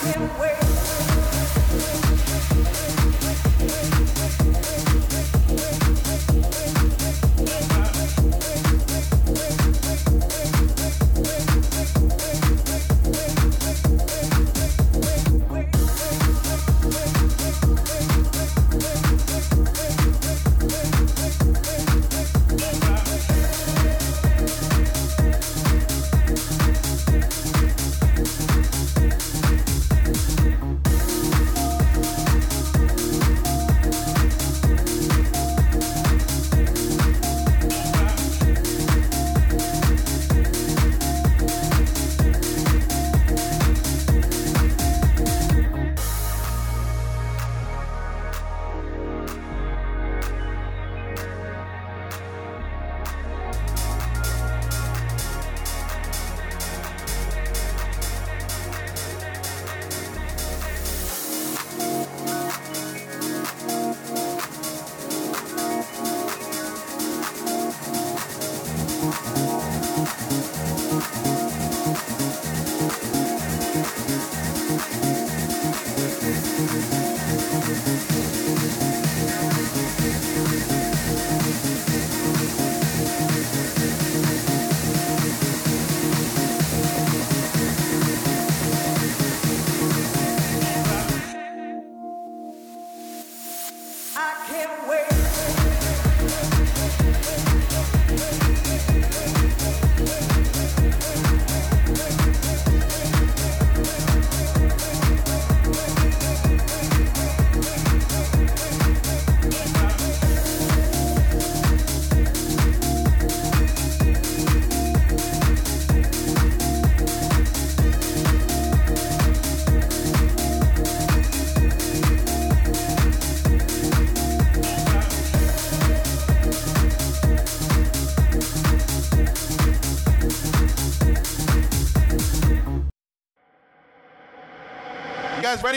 [0.00, 0.73] can't wait.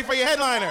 [0.08, 0.67] For your headliner?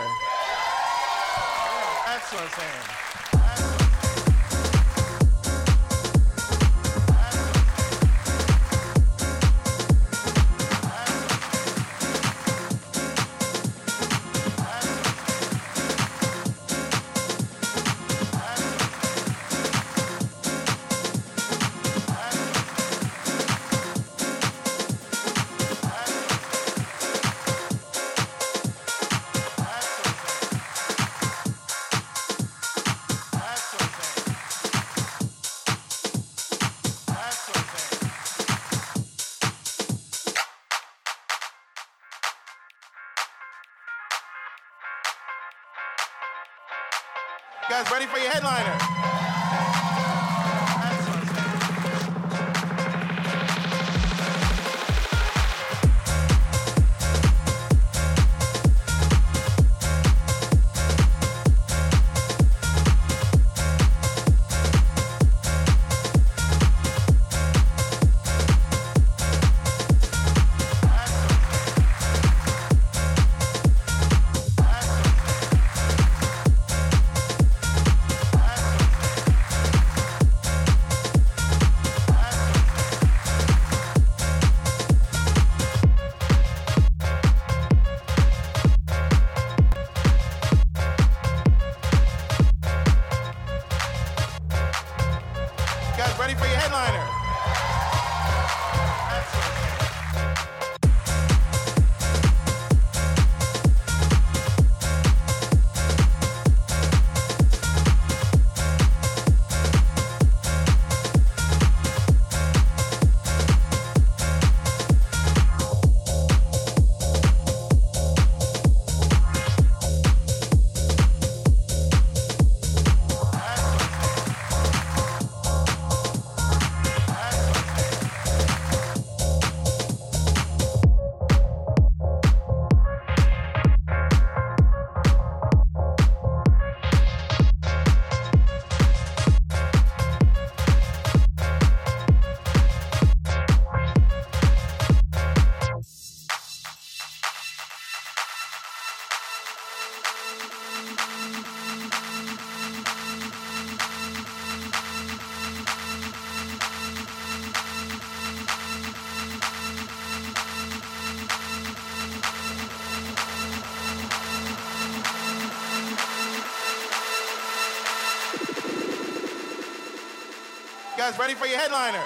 [171.37, 172.06] For your headliner?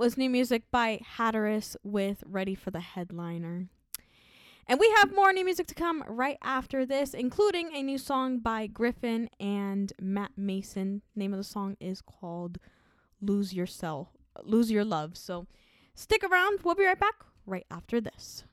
[0.00, 3.68] Was new music by Hatteras with Ready for the Headliner.
[4.66, 8.38] And we have more new music to come right after this, including a new song
[8.38, 11.02] by Gryffin and Matt Mason.
[11.14, 12.56] Name of the song is called
[13.20, 14.08] Lose Yourself,
[14.42, 15.18] Lose Your Love.
[15.18, 15.46] So
[15.94, 16.60] stick around.
[16.64, 18.44] We'll be right back right after this.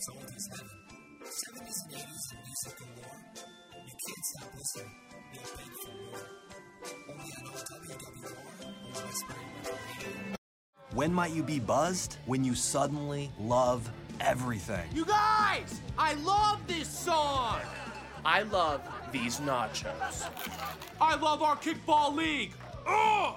[0.00, 0.70] It's oldies heaven.
[1.24, 3.18] 70s and 80s and music galore.
[3.84, 4.90] You can't stop listening,
[5.34, 6.24] you'll beg for more.
[7.10, 10.36] Only on OWWR, Old Westbury Record Radio.
[10.94, 12.16] When might you be buzzed?
[12.24, 13.90] When you suddenly love
[14.20, 14.88] everything.
[14.94, 17.60] You guys, I love this song.
[18.24, 18.80] I love
[19.12, 20.30] these nachos.
[20.98, 22.52] I love our kickball league.
[22.86, 23.34] Ugh!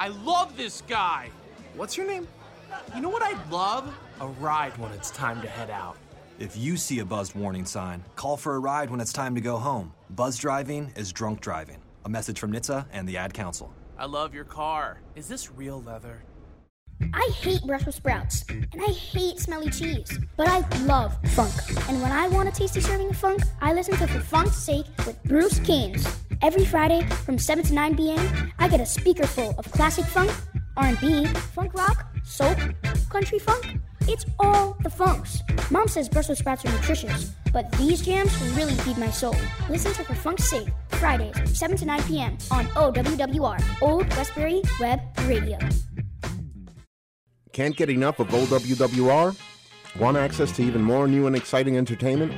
[0.00, 1.30] I love this guy.
[1.76, 2.26] What's your name?
[2.96, 3.94] You know what I'd love?
[4.20, 5.96] A ride when it's time to head out.
[6.38, 9.40] If you see a buzzed warning sign, call for a ride when it's time to
[9.40, 9.92] go home.
[10.10, 11.78] Buzz driving is drunk driving.
[12.04, 13.72] A message from NHTSA and the Ad Council.
[13.98, 15.00] I love your car.
[15.16, 16.22] Is this real leather?
[17.12, 21.52] I hate Brussels sprouts, and I hate smelly cheese, but I love funk.
[21.88, 24.86] And when I want a tasty serving of funk, I listen to For Funk's Sake
[25.06, 26.06] with Bruce Keynes.
[26.40, 30.30] Every Friday from 7 to 9 p.m., I get a speaker full of classic funk,
[30.76, 32.54] R&B, funk rock, soul,
[33.10, 33.80] country funk.
[34.06, 35.42] It's all the funks.
[35.70, 39.34] Mom says Brussels sprouts are nutritious, but these jams really feed my soul.
[39.70, 42.36] Listen to For Funk's Sake, Fridays, 7 to 9 p.m.
[42.50, 45.58] on OWWR, Old Westbury Web Radio.
[47.52, 49.36] Can't get enough of OWWR?
[49.98, 52.32] Want access to even more new and exciting entertainment?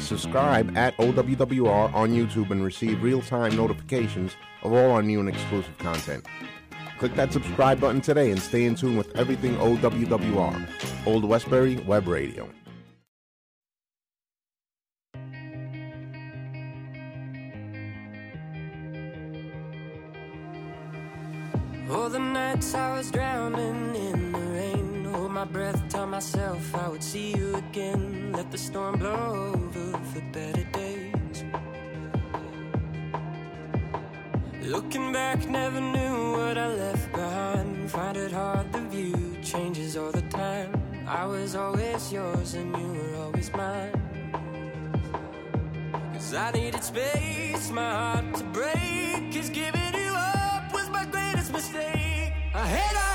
[0.00, 4.32] Subscribe at OWWR on YouTube and receive real time notifications
[4.62, 6.26] of all our new and exclusive content.
[7.02, 12.06] Click that subscribe button today and stay in tune with everything OWWR, Old Westbury Web
[12.06, 12.48] Radio.
[21.90, 25.04] All the nights I was drowning in the rain.
[25.06, 28.30] Hold my breath, tell myself I would see you again.
[28.30, 30.91] Let the storm blow over for better days.
[34.64, 37.90] Looking back, never knew what I left behind.
[37.90, 40.70] Find it hard, the view changes all the time.
[41.06, 43.92] I was always yours and you were always mine.
[46.14, 49.34] Cause I needed space, my heart to break.
[49.34, 52.32] Cause giving you up was my greatest mistake.
[52.54, 53.11] I had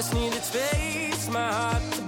[0.00, 1.99] just needed space, my heart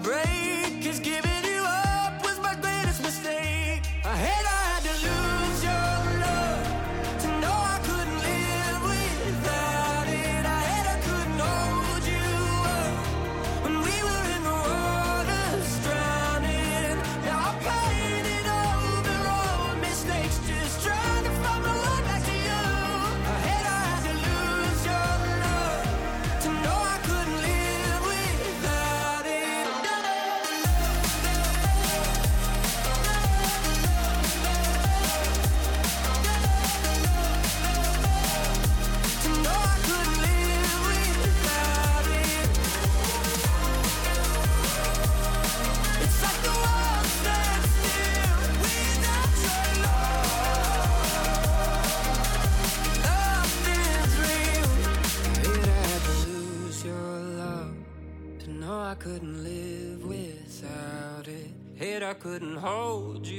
[58.92, 61.46] I couldn't live without it.
[61.76, 63.31] Hate I couldn't hold you.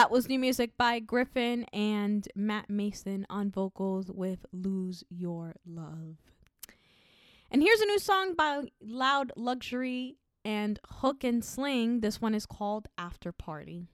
[0.00, 6.16] That was new music by Gryffin and Matt Mason on vocals with Lose Your Love.
[7.50, 12.00] And here's a new song by Loud Luxury and Hook and Sling.
[12.00, 13.88] This one is called After Party.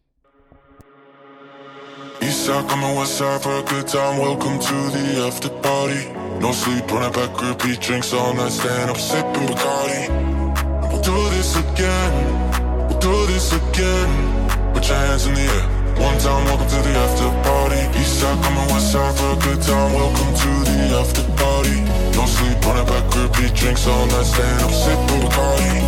[2.21, 4.21] Eastside coming west side for a good time.
[4.21, 6.09] Welcome to the after party.
[6.39, 8.53] No sleep, running back, repeat drinks all night.
[8.53, 10.89] Stand up, sipping Bacardi.
[10.89, 12.89] We'll do this again.
[12.89, 14.73] We'll do this again.
[14.73, 15.76] Put your hands in the air.
[15.99, 17.81] One time, welcome to the after party.
[17.99, 19.93] Eastside coming west side for a good time.
[19.95, 21.81] Welcome to the after party.
[22.17, 24.27] No sleep, running back, repeat drinks all night.
[24.27, 25.81] Stand up, sipping Bacardi.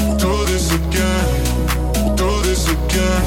[0.00, 1.28] We'll do this again.
[1.94, 3.24] We'll do this again.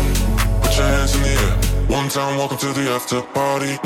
[0.61, 1.55] Put your hands in the air.
[1.87, 3.79] One time, welcome to the after party.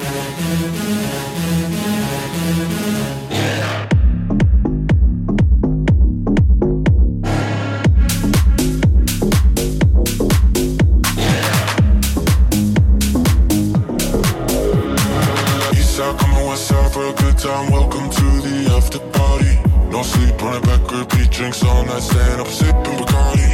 [16.95, 17.69] For a good time.
[17.71, 19.53] Welcome to the after party.
[19.91, 22.01] No sleep, running back, repeat drinks all night.
[22.01, 23.51] Stand up, sipping Bacardi.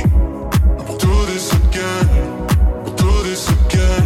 [0.86, 2.06] We'll do this again.
[2.84, 4.06] We'll do this again.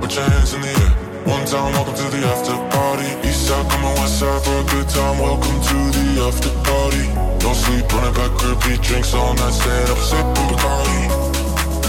[0.00, 0.92] Put your hands in the air.
[1.34, 3.08] One time, welcome to the after party.
[3.28, 5.18] Eastside coming west side for a good time.
[5.20, 7.04] Welcome to the after party.
[7.44, 9.52] No sleep, running back, repeat drinks all night.
[9.52, 11.02] Stand up, sipping Bacardi.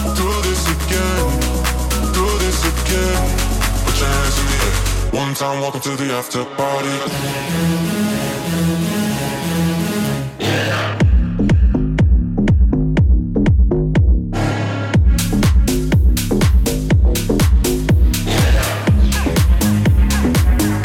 [0.03, 1.25] We'll do this again.
[1.95, 3.23] We'll do this again.
[3.87, 4.92] Put your hands in the air.
[5.13, 6.89] One time, welcome to the after party.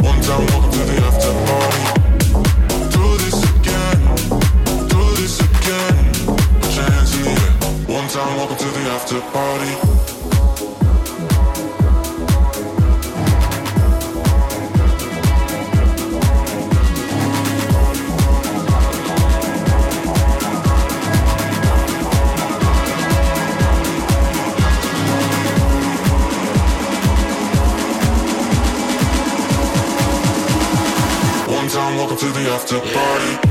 [0.02, 0.46] One time,
[32.48, 33.47] after party.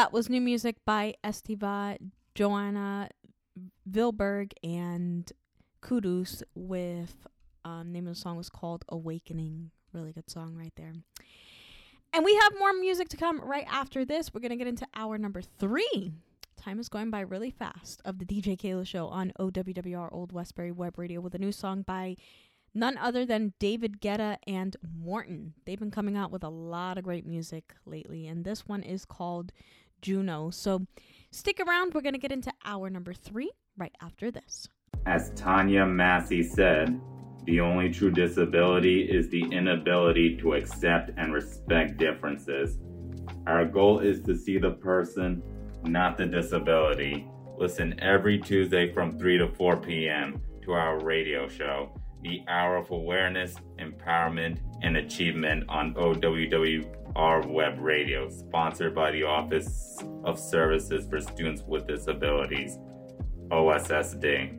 [0.00, 1.98] That was new music by Estiva,
[2.34, 3.10] Joanna
[3.86, 5.30] Vilberg, and
[5.82, 7.26] Kudus with
[7.66, 9.70] um, name of the song was called Awakening.
[9.92, 10.94] Really good song right there.
[12.14, 14.32] And we have more music to come right after this.
[14.32, 16.14] We're gonna get into hour number three.
[16.56, 20.72] Time is going by really fast of the DJ Keila show on OWWR Old Westbury
[20.72, 22.16] Web Radio with a new song by
[22.72, 25.52] none other than David Guetta and Morten.
[25.66, 29.04] They've been coming out with a lot of great music lately, and this one is
[29.04, 29.52] called
[30.00, 30.50] Juno.
[30.50, 30.86] So
[31.30, 31.94] stick around.
[31.94, 34.68] We're going to get into hour number three right after this.
[35.06, 37.00] As Tanya Massey said,
[37.44, 42.78] the only true disability is the inability to accept and respect differences.
[43.46, 45.42] Our goal is to see the person,
[45.82, 47.26] not the disability.
[47.58, 50.40] Listen every Tuesday from 3 to 4 p.m.
[50.62, 51.90] to our radio show,
[52.22, 55.94] The Hour of Awareness, Empowerment, and Achievement on
[57.16, 62.78] OWWR Web Radio, sponsored by the Office of Services for Students with Disabilities,
[63.48, 64.56] OSSD.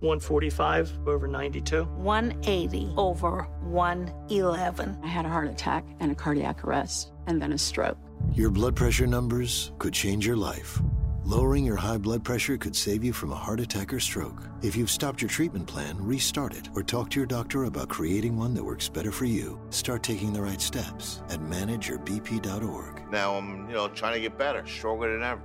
[0.00, 1.84] 145 over 92.
[1.84, 4.98] 180 over 111.
[5.02, 7.98] I had a heart attack and a cardiac arrest, and then a stroke.
[8.34, 10.80] Your blood pressure numbers could change your life.
[11.28, 14.48] Lowering your high blood pressure could save you from a heart attack or stroke.
[14.62, 18.34] If you've stopped your treatment plan, restart it or talk to your doctor about creating
[18.34, 19.60] one that works better for you.
[19.68, 23.12] Start taking the right steps at manageyourbp.org.
[23.12, 25.42] Now I'm, you know, trying to get better, stronger than ever.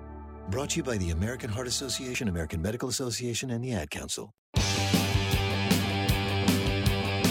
[0.47, 4.33] Brought to you by the American Heart Association, American Medical Association, and the Ad Council.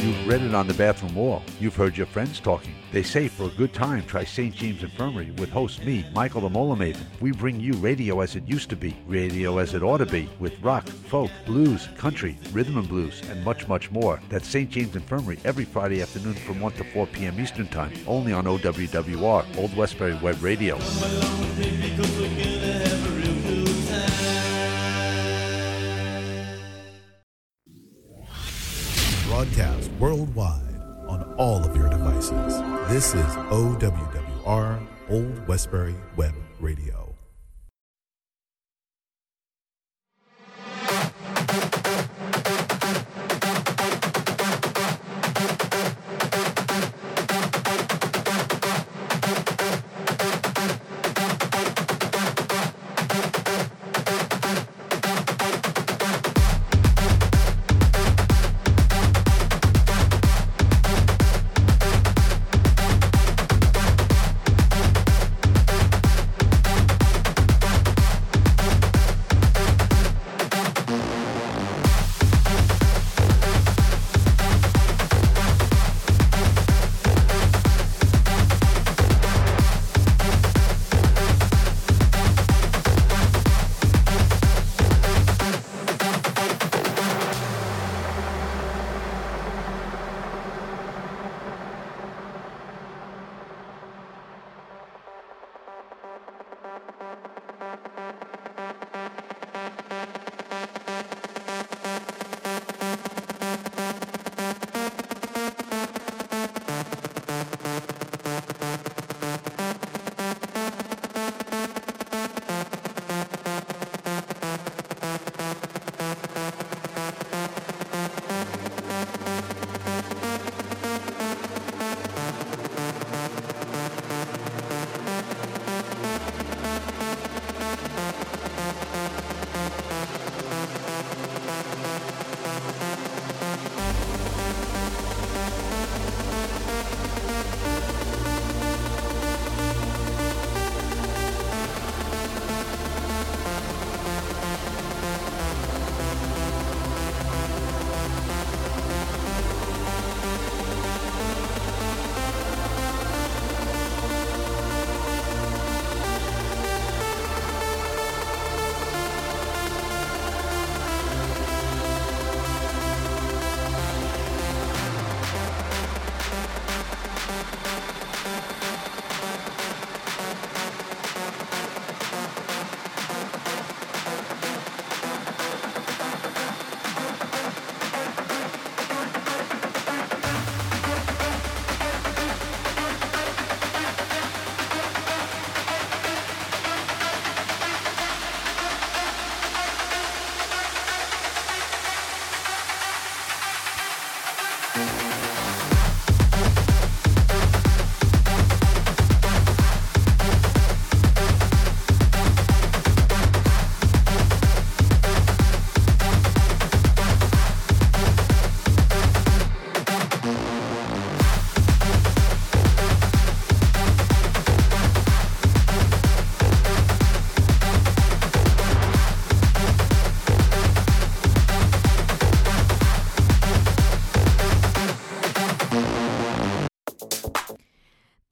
[0.02, 1.44] You've read it on the bathroom wall.
[1.60, 2.74] You've heard your friends talking.
[2.90, 4.52] They say for a good time, try St.
[4.52, 7.04] James Infirmary with host me, Michael the Mola Maven.
[7.20, 10.28] We bring you radio as it used to be, radio as it ought to be,
[10.40, 14.20] with rock, folk, blues, country, rhythm and blues, and much, much more.
[14.28, 14.68] That's St.
[14.68, 17.38] James Infirmary every Friday afternoon from 1 to 4 p.m.
[17.38, 20.78] Eastern Time, only on OWWR, Old Westbury Web Radio.
[29.32, 30.60] Broadcast worldwide
[31.08, 32.60] on all of your devices.
[32.92, 37.01] This is OWWR Old Westbury Web Radio.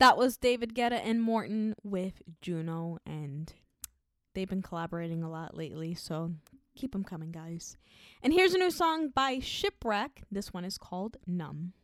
[0.01, 3.53] That was David Guetta and Morten with Juno, and
[4.35, 6.33] they've been collaborating a lot lately, so
[6.75, 7.77] keep them coming, guys.
[8.23, 10.23] And here's a new song by Shipwreck.
[10.33, 11.75] This one is called Numb.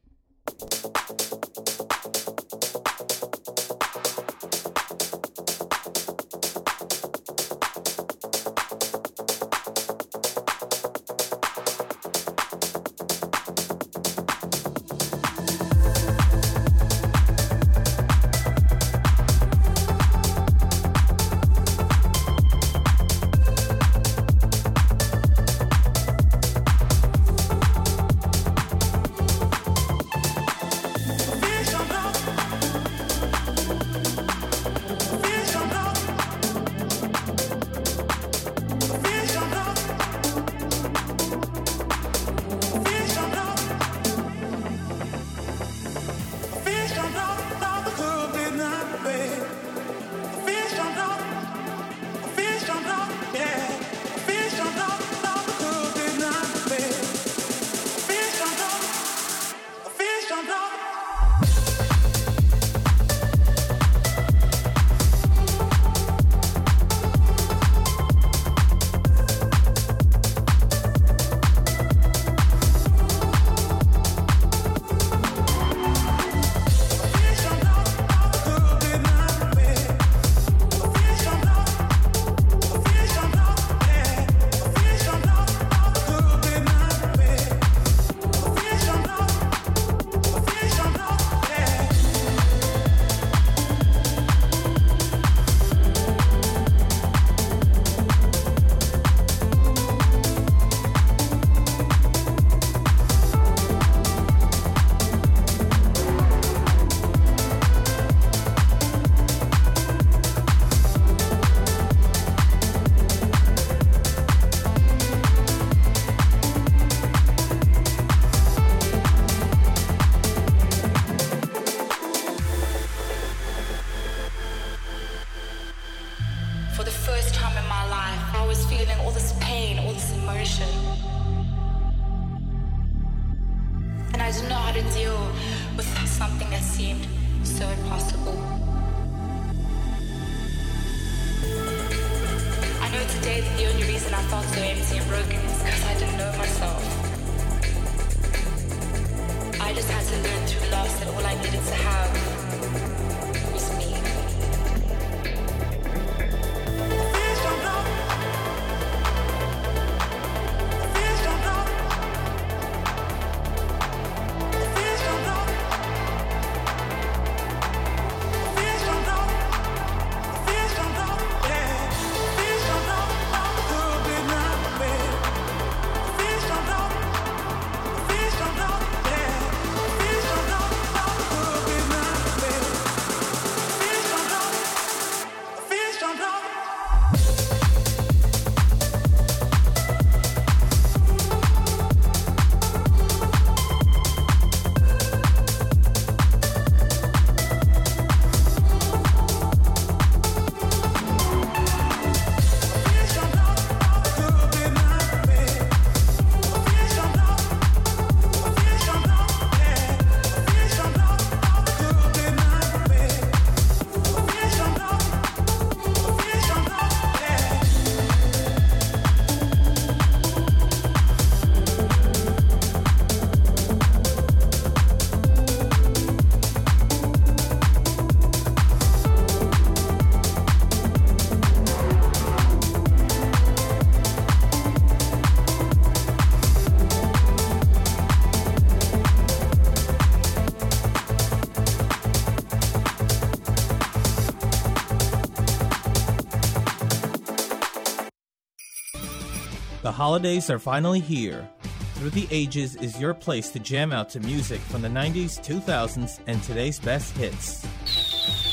[249.96, 251.48] Holidays are finally here.
[251.94, 256.20] Through the Ages is your place to jam out to music from the 90s, 2000s,
[256.26, 257.66] and today's best hits.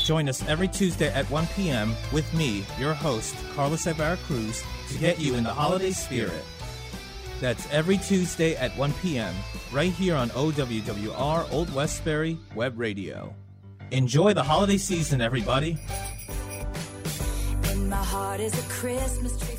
[0.06, 1.94] Join us every Tuesday at 1 p.m.
[2.14, 6.44] with me, your host, Carlos Ibarra Cruz, to get you in the holiday spirit.
[7.42, 9.34] That's every Tuesday at 1 p.m.,
[9.70, 13.34] right here on OWWR Old Westbury Web Radio.
[13.90, 15.76] Enjoy the holiday season, everybody.
[17.70, 19.58] In my heart is a Christmas tree.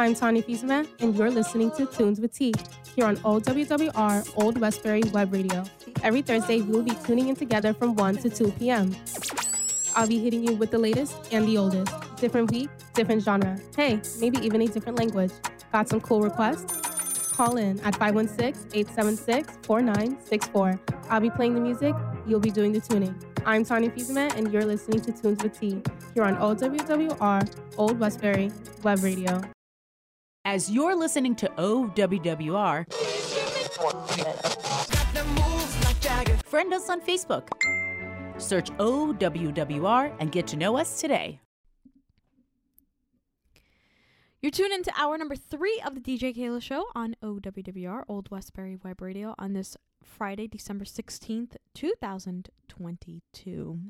[0.00, 2.54] I'm Tanya Fiesman, and you're listening to Tunes with T
[2.96, 5.62] here on OWWR Old Westbury Web Radio.
[6.02, 8.96] Every Thursday, we'll be tuning in together from 1 to 2 p.m.
[9.94, 11.92] I'll be hitting you with the latest and the oldest.
[12.16, 13.58] Different week, different genre.
[13.76, 15.32] Hey, maybe even a different language.
[15.70, 17.32] Got some cool requests?
[17.32, 20.80] Call in at 516-876-4964.
[21.10, 21.94] I'll be playing the music,
[22.26, 23.14] you'll be doing the tuning.
[23.44, 25.82] I'm Tanya Fiesman, and you're listening to Tunes with T
[26.14, 28.50] here on OWWR Old Westbury
[28.82, 29.42] Web Radio.
[30.44, 32.90] As you're listening to OWWR,
[36.44, 37.48] friend us on Facebook.
[38.38, 41.40] Search OWWR and get to know us today.
[44.40, 48.78] You're tuned into hour number three of the DJ Keila Show on OWWR, Old Westbury
[48.82, 53.80] Web Radio, on this Friday, December 16th, 2022.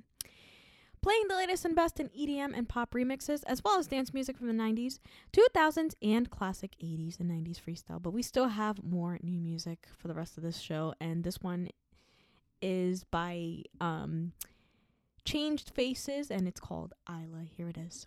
[1.03, 4.37] Playing the latest and best in EDM and pop remixes, as well as dance music
[4.37, 4.99] from the 90s,
[5.33, 8.03] 2000s, and classic 80s and 90s freestyle.
[8.03, 11.41] But we still have more new music for the rest of this show, and this
[11.41, 11.69] one
[12.61, 14.33] is by um,
[15.25, 17.45] Changed Faces, and it's called Isla.
[17.57, 18.07] Here it is.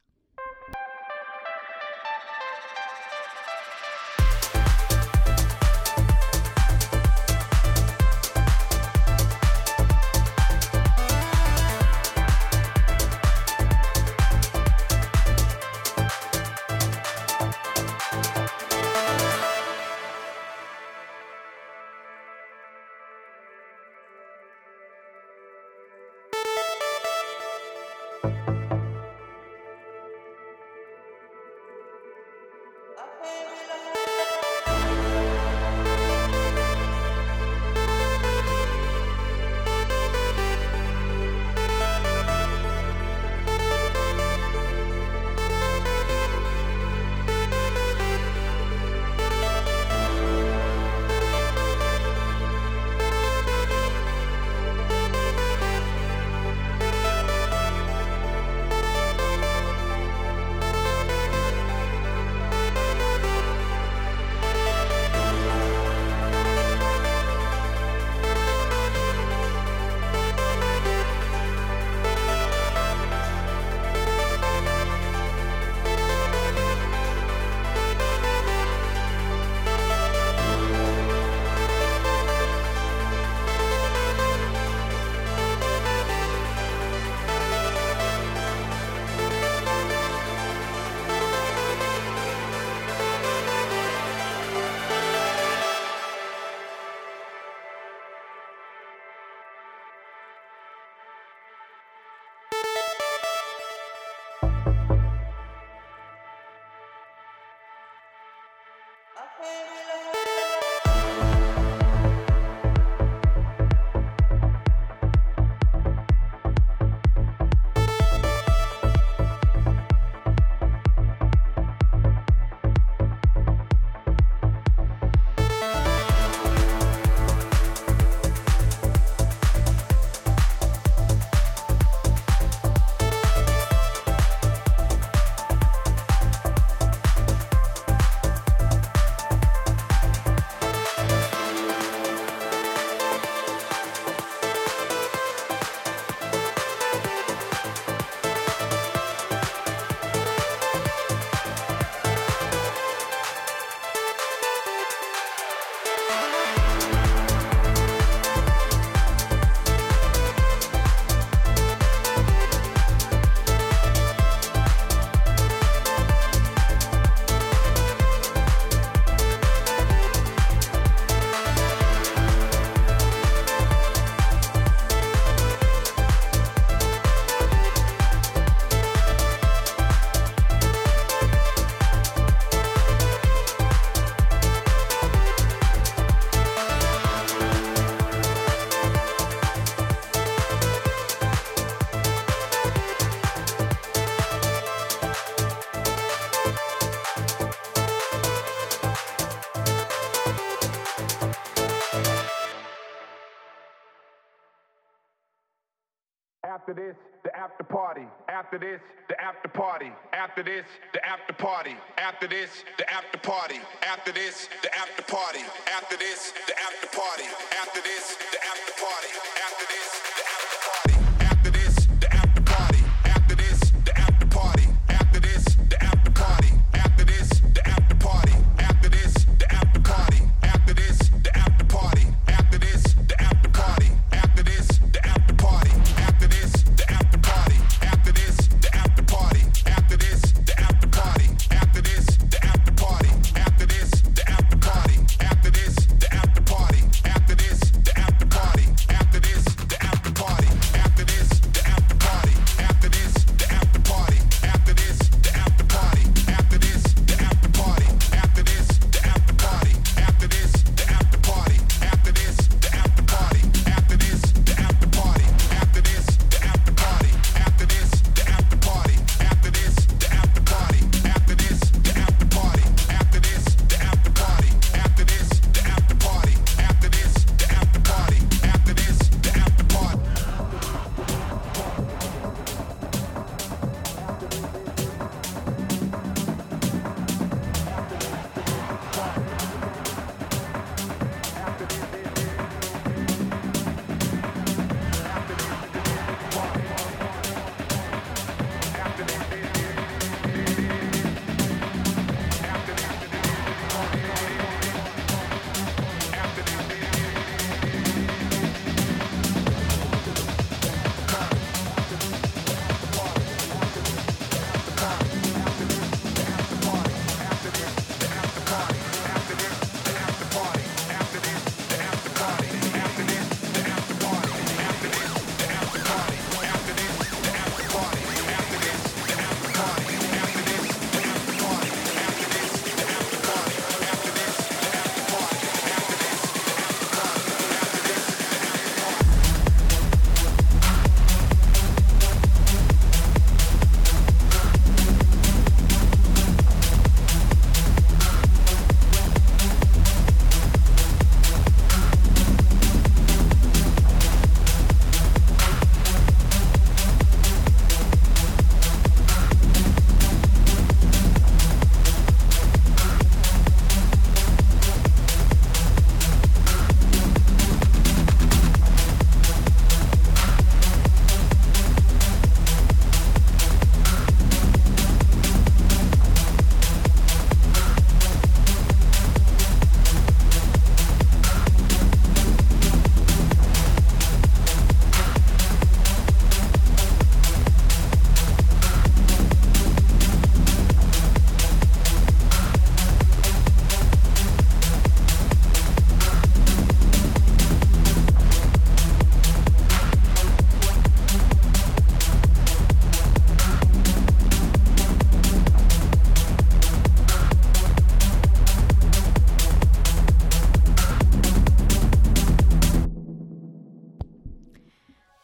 [206.73, 208.07] After this, the after party.
[208.27, 209.91] After this, the after party.
[210.11, 211.77] After this, the after party.
[211.99, 213.59] After this, the after party.
[213.85, 215.41] After this, the after party.
[215.71, 217.25] After this, the after party.
[217.61, 219.13] After this, the after party.
[219.45, 221.02] After this, the after party.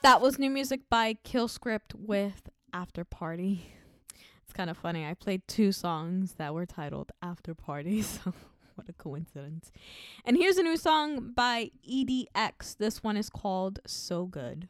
[0.10, 3.76] that was new music by Killscript with After Party.
[4.44, 5.06] It's kind of funny.
[5.06, 8.34] I played two songs that were titled After Party, so
[8.74, 9.72] what a coincidence.
[10.26, 12.78] And here's a new song by EDX.
[12.80, 14.68] This one is called So Good.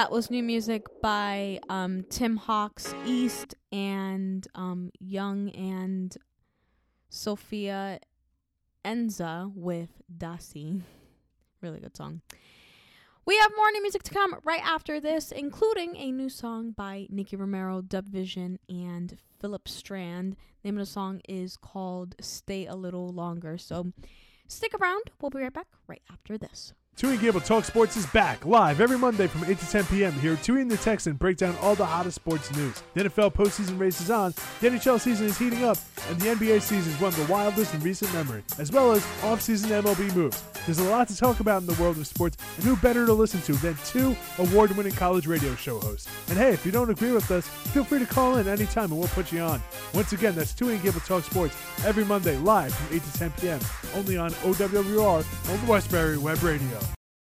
[0.00, 6.16] That was new music by um, Tim Hawks East and um, Young and
[7.10, 8.00] Sophia
[8.82, 10.80] Enza with Dasi.
[11.60, 12.22] Really good song.
[13.26, 17.06] We have more new music to come right after this, including a new song by
[17.10, 20.34] Nicky Romero, DubVision, and Philip Strand.
[20.62, 23.58] The name of the song is called Stay a Little Longer.
[23.58, 23.92] So
[24.48, 25.10] stick around.
[25.20, 26.72] We'll be right back right after this.
[26.96, 30.12] Tui and Gable Talk Sports is back live every Monday from 8 to 10 p.m.
[30.12, 32.82] Here, Tui and the Texan break down all the hottest sports news.
[32.92, 35.78] The NFL postseason race is on, the NHL season is heating up,
[36.10, 39.02] and the NBA season is one of the wildest in recent memory, as well as
[39.24, 40.42] off-season MLB moves.
[40.66, 43.14] There's a lot to talk about in the world of sports, and who better to
[43.14, 46.06] listen to than two award-winning college radio show hosts?
[46.28, 48.98] And hey, if you don't agree with us, feel free to call in anytime and
[48.98, 49.62] we'll put you on.
[49.94, 53.30] Once again, that's Tui and Gable Talk Sports every Monday live from 8 to 10
[53.40, 53.60] p.m.
[53.94, 56.78] only on OWWR Old Westbury Web Radio.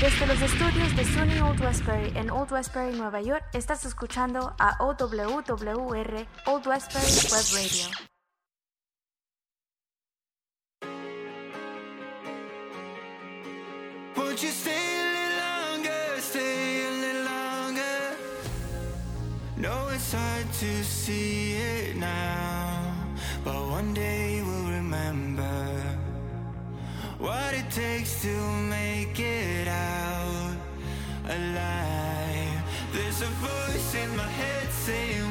[0.00, 4.76] Desde los estudios de SUNY Old Westbury en Old Westbury, Nueva York, estás escuchando a
[4.78, 7.86] OWWR Old Westbury Web Radio.
[16.34, 18.16] A little longer?
[19.56, 22.92] No, it's hard to see it now,
[23.42, 24.25] but one day.
[27.18, 28.36] what it takes to
[28.68, 30.56] make it out
[31.24, 32.62] alive.
[32.92, 35.25] There's a voice in my head saying.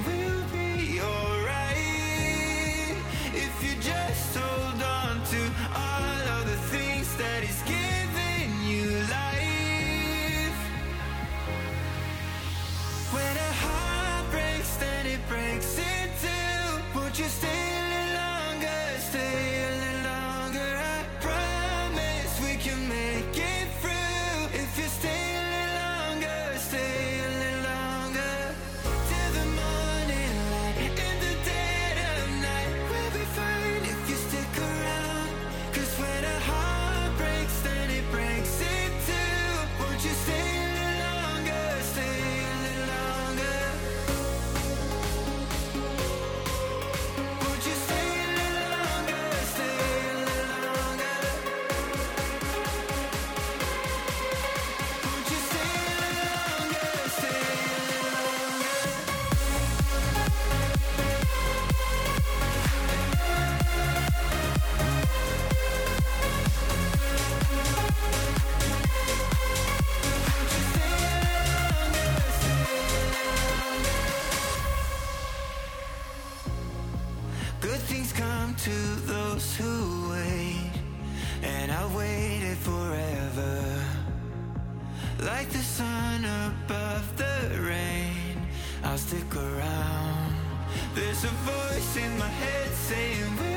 [91.26, 93.55] a voice in my head saying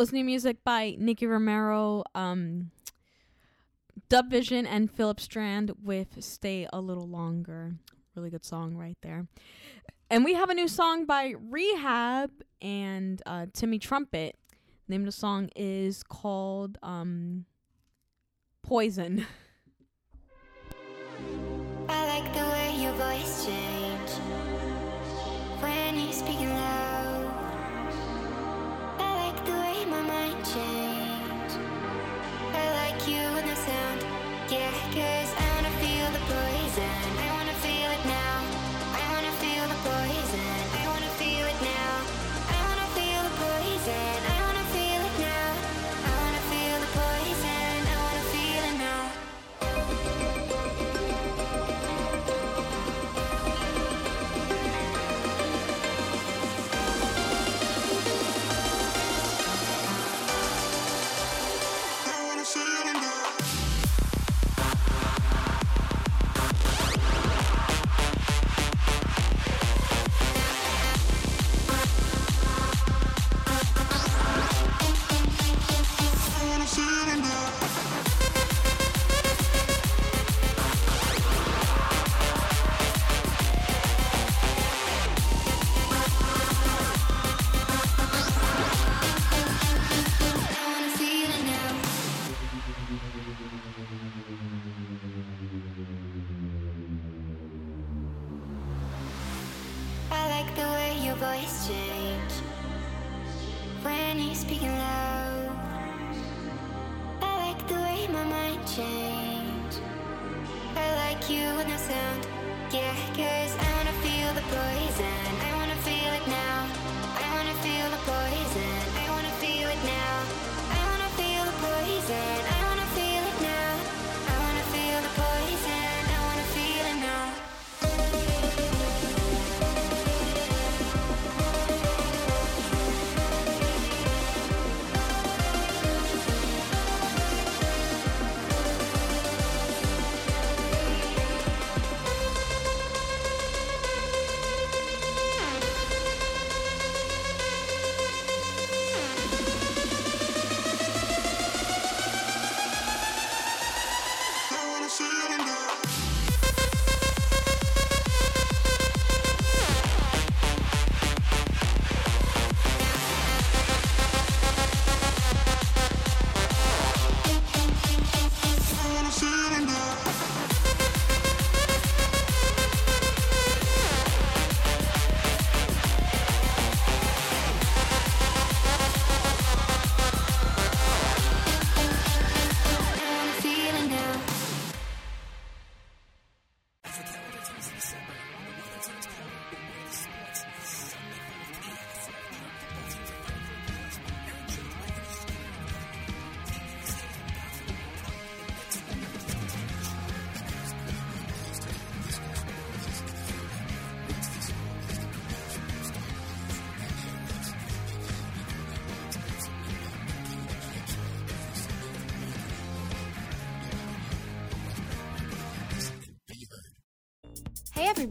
[0.00, 2.70] was new music by Nicky Romero, um,
[4.08, 7.74] DubVision, and Philip Strand with Stay a Little Longer.
[8.16, 9.26] Really good song right there.
[10.08, 12.30] And we have a new song by R3HAB
[12.62, 14.38] and uh, Timmy Trumpet.
[14.86, 17.44] The name of the song is called um,
[18.62, 19.26] Poison.
[21.90, 23.46] I like the way your voice
[25.60, 26.59] when you're.
[30.44, 31.52] change.
[32.54, 34.00] I like you and the sound,
[34.48, 35.49] yeah, cause I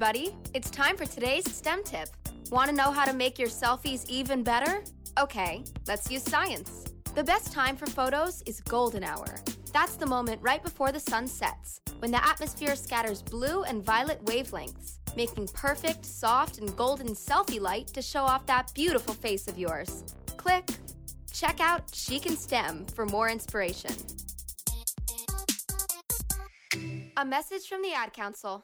[0.01, 2.07] everybody, it's time for today's STEM tip.
[2.51, 4.81] Want to know how to make your selfies even better?
[5.19, 6.85] Okay, let's use science.
[7.15, 9.41] The best time for photos is golden hour.
[9.73, 14.23] That's the moment right before the sun sets, when the atmosphere scatters blue and violet
[14.23, 19.57] wavelengths, making perfect, soft, and golden selfie light to show off that beautiful face of
[19.57, 20.05] yours.
[20.37, 20.69] Click.
[21.33, 23.91] Check out She Can STEM for more inspiration.
[27.17, 28.63] A message from the Ad Council.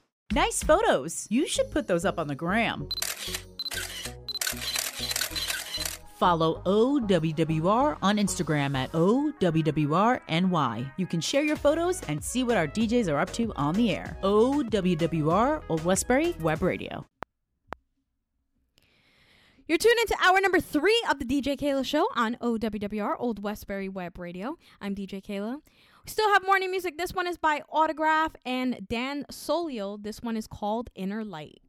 [0.33, 1.27] Nice photos.
[1.29, 2.87] You should put those up on the gram.
[6.15, 10.91] Follow OWWR on Instagram at OWWRNY.
[10.95, 13.91] You can share your photos and see what our DJs are up to on the
[13.93, 14.17] air.
[14.23, 17.05] OWWR Old Westbury Web Radio.
[19.67, 23.89] You're tuned into hour number three of the DJ Keila Show on OWWR Old Westbury
[23.89, 24.57] Web Radio.
[24.79, 25.61] I'm DJ Keila.
[26.03, 26.97] We still have morning music.
[26.97, 30.01] This one is by Autograph and Dan Solio.
[30.01, 31.61] This one is called Inner Light.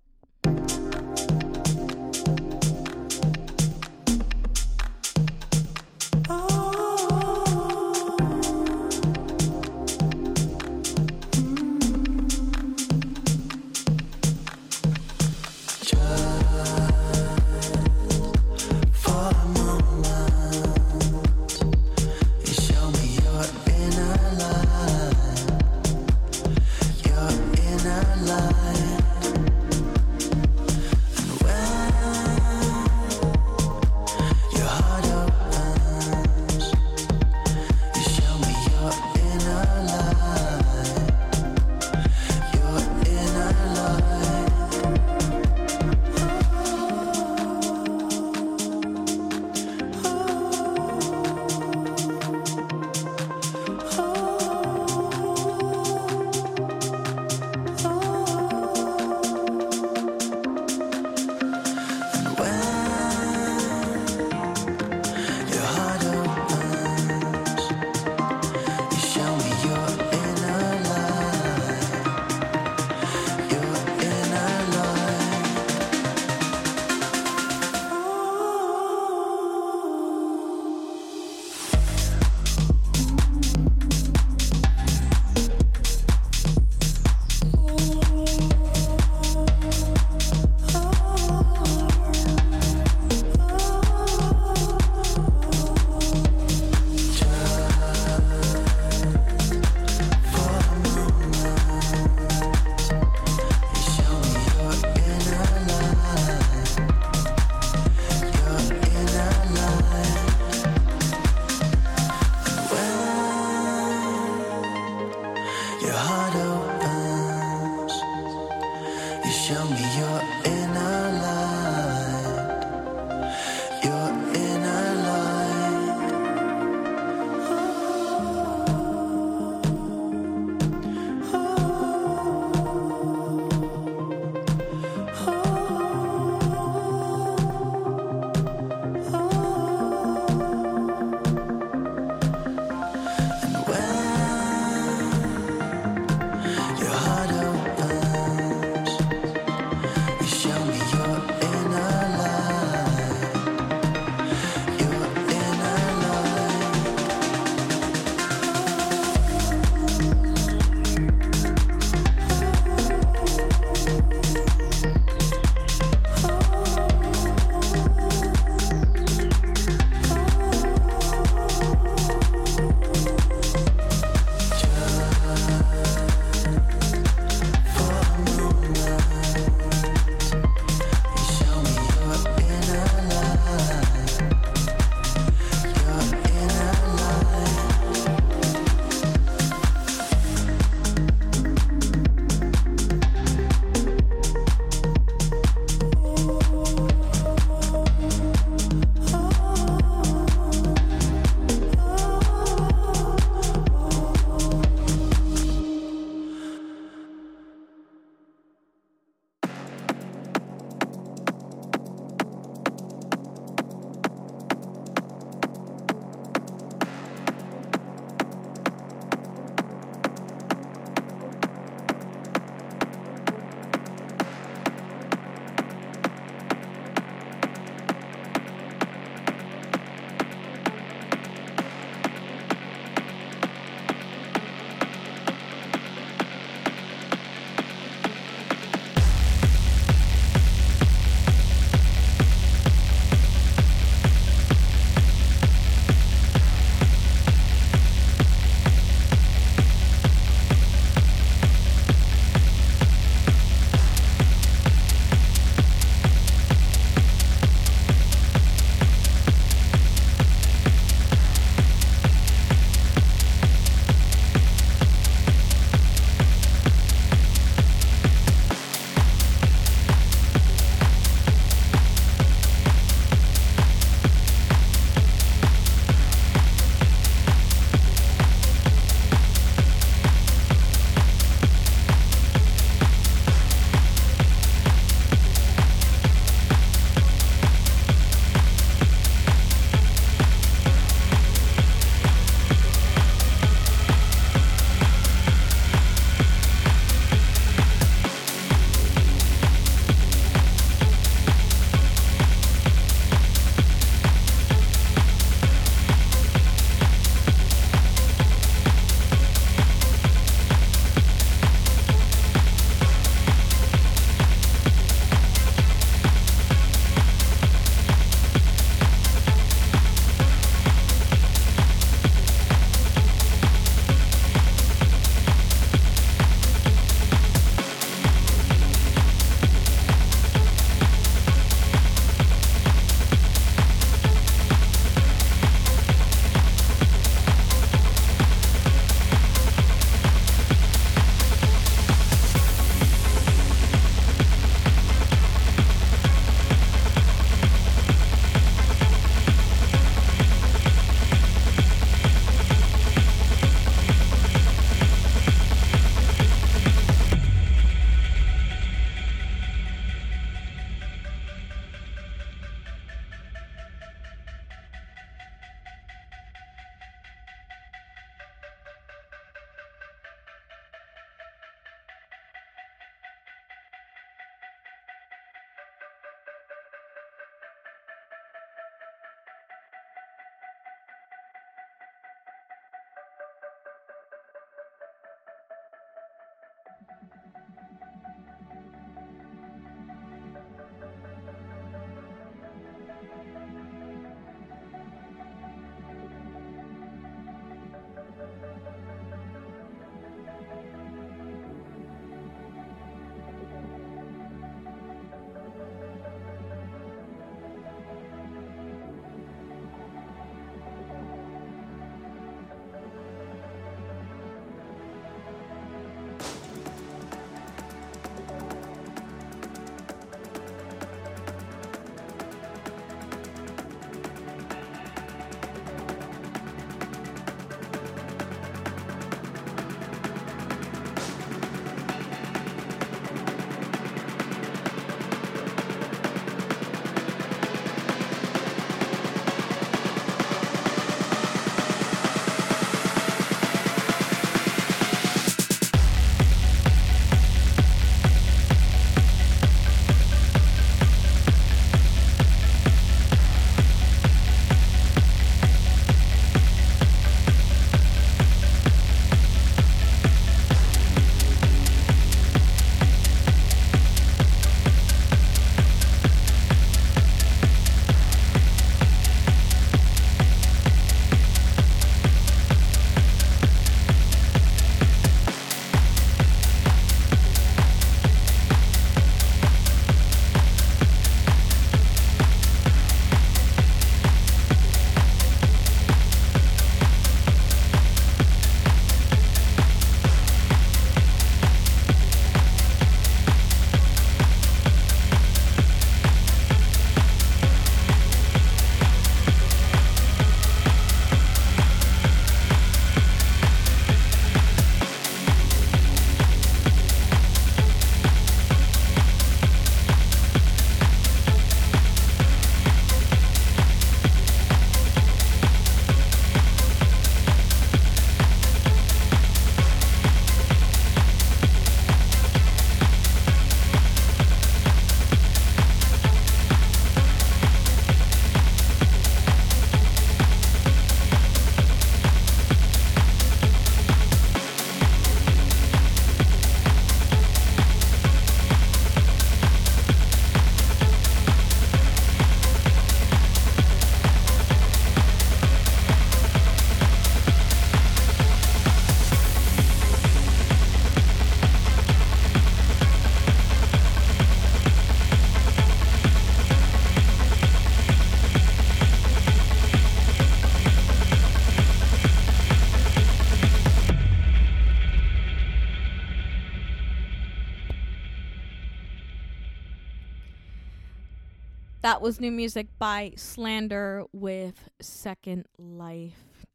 [571.93, 576.47] That was new music by Slander with Second Life.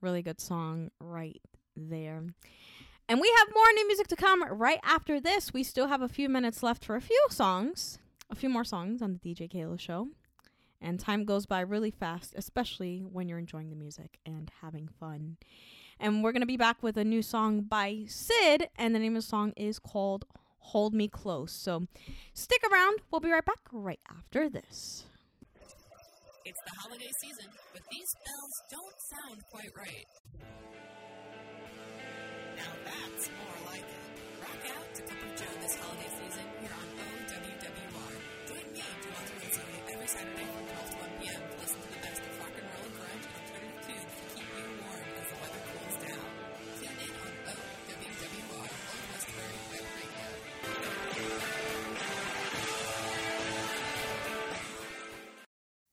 [0.00, 1.42] Really good song right
[1.74, 2.22] there.
[3.08, 5.52] And we have more new music to come right after this.
[5.52, 7.98] We still have a few minutes left for a few songs,
[8.30, 10.10] a few more songs on the DJ Keila show.
[10.80, 15.38] And time goes by really fast, especially when you're enjoying the music and having fun.
[15.98, 19.16] And we're going to be back with a new song by Sid, and the name
[19.16, 20.24] of the song is called
[20.68, 21.52] Hold Me Close.
[21.52, 21.86] So
[22.34, 23.00] stick around.
[23.10, 25.06] We'll be right back right after this.
[26.44, 30.06] It's the holiday season, but these bells don't sound quite right.
[32.56, 33.84] Now that's more like.
[34.40, 36.17] Rock out to Cookie Joe this holiday season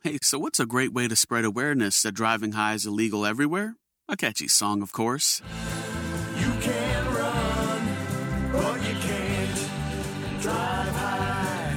[0.06, 3.75] Hey, so what's a great way to spread awareness that driving high is illegal everywhere?
[4.08, 5.42] A catchy song, of course.
[6.38, 7.82] You can run,
[8.51, 9.67] but you can't
[10.40, 11.74] drive high.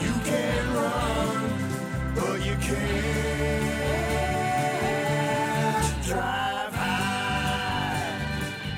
[0.00, 3.66] You can run, but you can't
[6.06, 8.20] drive high.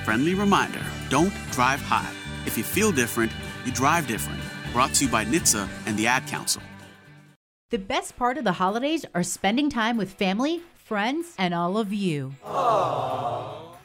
[0.04, 2.10] Friendly reminder don't drive high.
[2.46, 3.30] If you feel different,
[3.64, 4.40] you drive different.
[4.72, 6.62] Brought to you by NHTSA and the Ad Council.
[7.72, 11.90] The best part of the holidays are spending time with family, friends, and all of
[11.90, 12.34] you.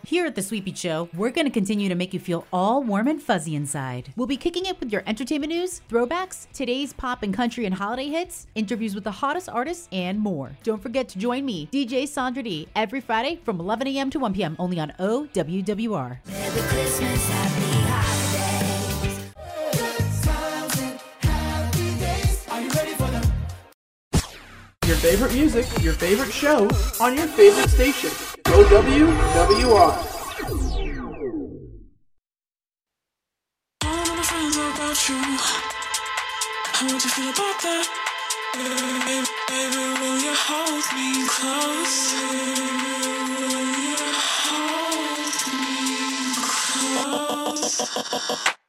[0.06, 3.08] Here at The Sweepy Show, we're going to continue to make you feel all warm
[3.08, 4.12] and fuzzy inside.
[4.18, 8.10] We'll be kicking it with your entertainment news, throwbacks, today's pop and country and holiday
[8.10, 10.52] hits, interviews with the hottest artists, and more.
[10.64, 14.10] Don't forget to join me, DJ Sandra D, every Friday from 11 a.m.
[14.10, 14.58] to 1 p.m.
[14.60, 16.18] only on OWWR.
[24.98, 26.68] Favorite music, your favorite show
[27.00, 28.10] on your favorite station.
[28.46, 29.94] OWWR.
[36.74, 37.88] How would you feel about that?
[38.54, 41.10] Baby, baby, will you hold me?
[43.38, 44.62] Will you hold
[48.52, 48.67] me?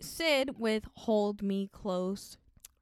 [0.00, 2.36] Sid with Hold Me Close.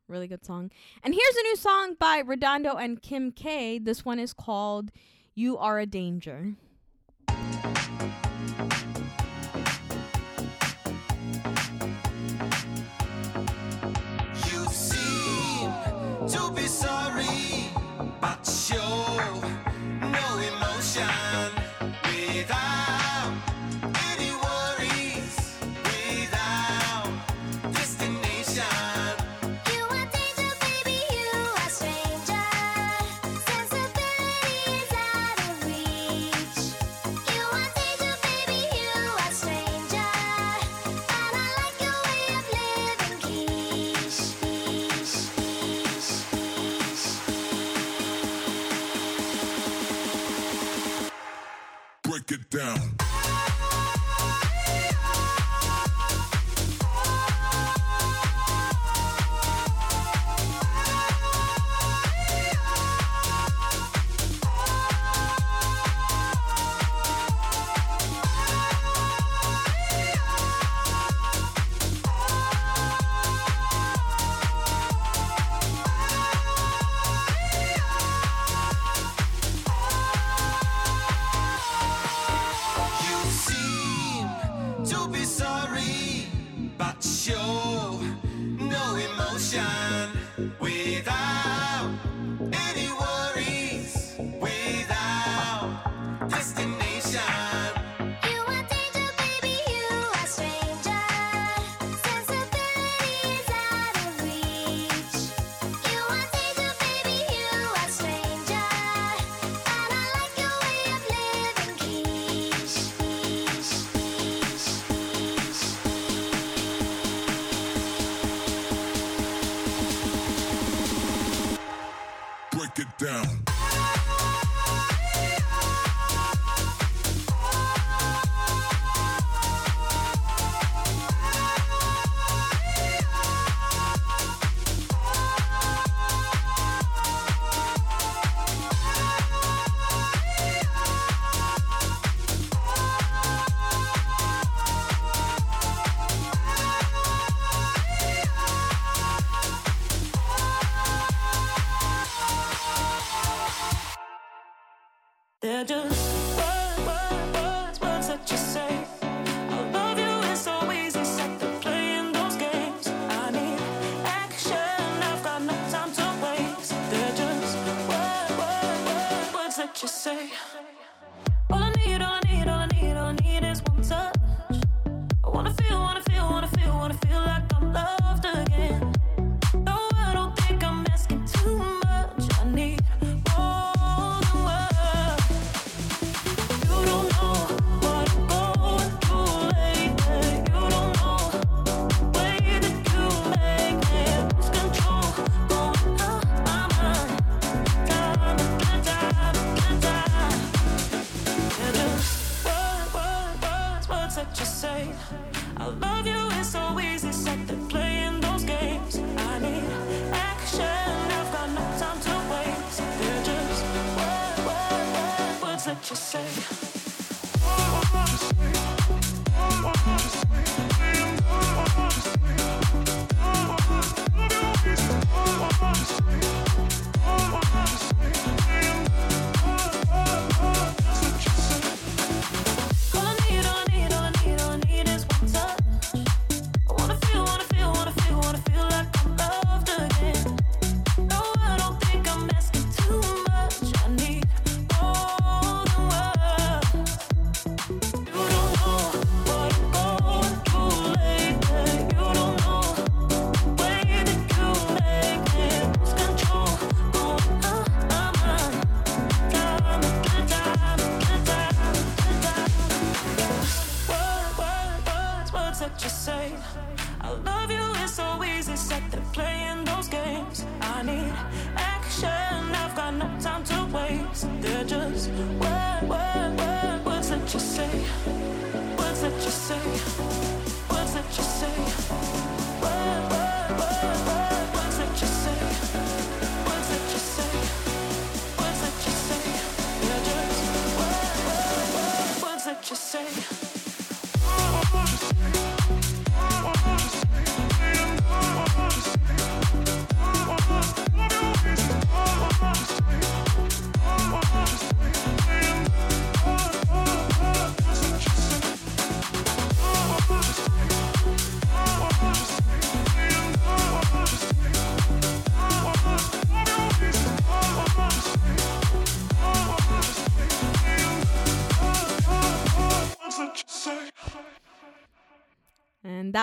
[0.09, 0.71] Really good song.
[1.03, 3.79] And here's a new song by Redondo and Kim K.
[3.79, 4.91] This one is called
[5.35, 6.55] You Are a Danger.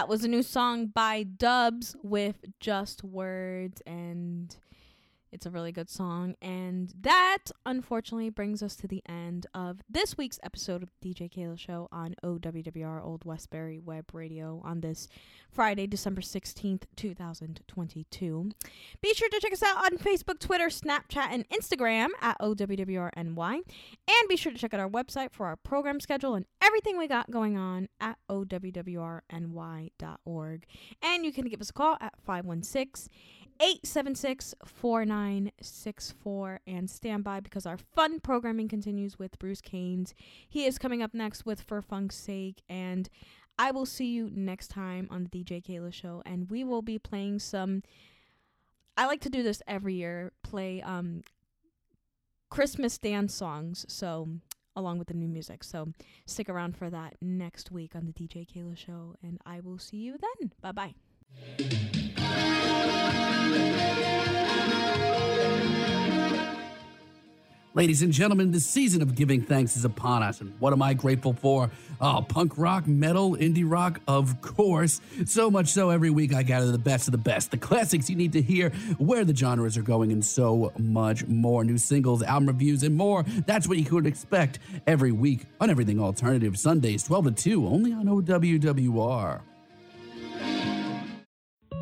[0.02, 4.58] That was a new song by Dubs with Just Words, and
[5.32, 6.34] it's a really good song.
[6.42, 11.60] And that, unfortunately, brings us to the end of this week's episode of DJ Keila
[11.60, 15.08] Show on OWWR Old Westbury Web Radio on this
[15.52, 18.52] Friday, December 16th, 2022.
[19.02, 23.54] Be sure to check us out on Facebook, Twitter, Snapchat, and Instagram at OWWRNY.
[23.56, 27.08] And be sure to check out our website for our program schedule and everything we
[27.08, 28.86] got going on at OWWRNY.org.
[31.02, 33.10] And you can give us a call at 516
[33.62, 40.16] 876 4964 and stand by because our fun programming continues with Bruce Canes.
[40.50, 43.08] He is coming up next with For Funk's Sake, and
[43.58, 46.98] I will see you next time on the DJ Keila Show, and we will be
[46.98, 47.84] playing some.
[48.98, 51.24] I like to do this every year, play um,
[52.50, 54.28] Christmas dance songs, so
[54.76, 55.64] along with the new music.
[55.64, 55.90] So
[56.26, 59.98] stick around for that next week on the DJ Keila Show, and I will see
[59.98, 60.52] you then.
[60.62, 60.96] Bye bye.
[67.74, 70.94] Ladies and gentlemen, the season of giving thanks is upon us, and what am I
[70.94, 71.72] grateful for?
[72.02, 75.00] Oh, punk rock, metal, indie rock, of course.
[75.26, 78.18] So much so, every week I gather the best of the best, the classics you
[78.18, 81.64] need to hear, where the genres are going, and so much more.
[81.64, 83.24] New singles, album reviews, and more.
[83.46, 87.94] That's what you could expect every week on Everything Alternative, Sundays, 12 to 2, only
[87.94, 89.40] on OWWR.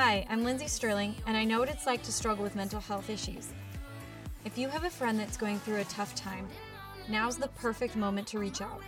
[0.00, 3.10] Hi, I'm Lindsey Stirling, and I know what it's like to struggle with mental health
[3.10, 3.48] issues.
[4.44, 6.46] If you have a friend that's going through a tough time,
[7.08, 8.80] now's the perfect moment to reach out.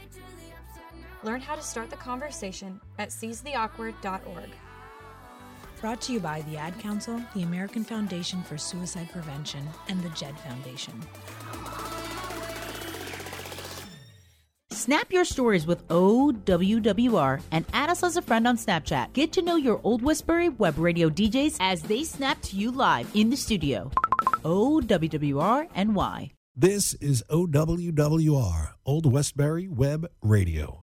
[1.25, 4.51] Learn how to start the conversation at seizetheawkward.org.
[5.81, 10.11] Brought to you by the Ad Council, the American Foundation for Suicide Prevention, and the
[10.11, 10.95] JED Foundation.
[14.73, 19.13] Snap your stories with OWWR and add us as a friend on Snapchat.
[19.13, 23.11] Get to know your Old Westbury web radio DJs as they snap to you live
[23.15, 23.91] in the studio.
[24.45, 26.31] OWWR and NY.
[26.55, 30.81] This is OWWR, Old Westbury Web Radio.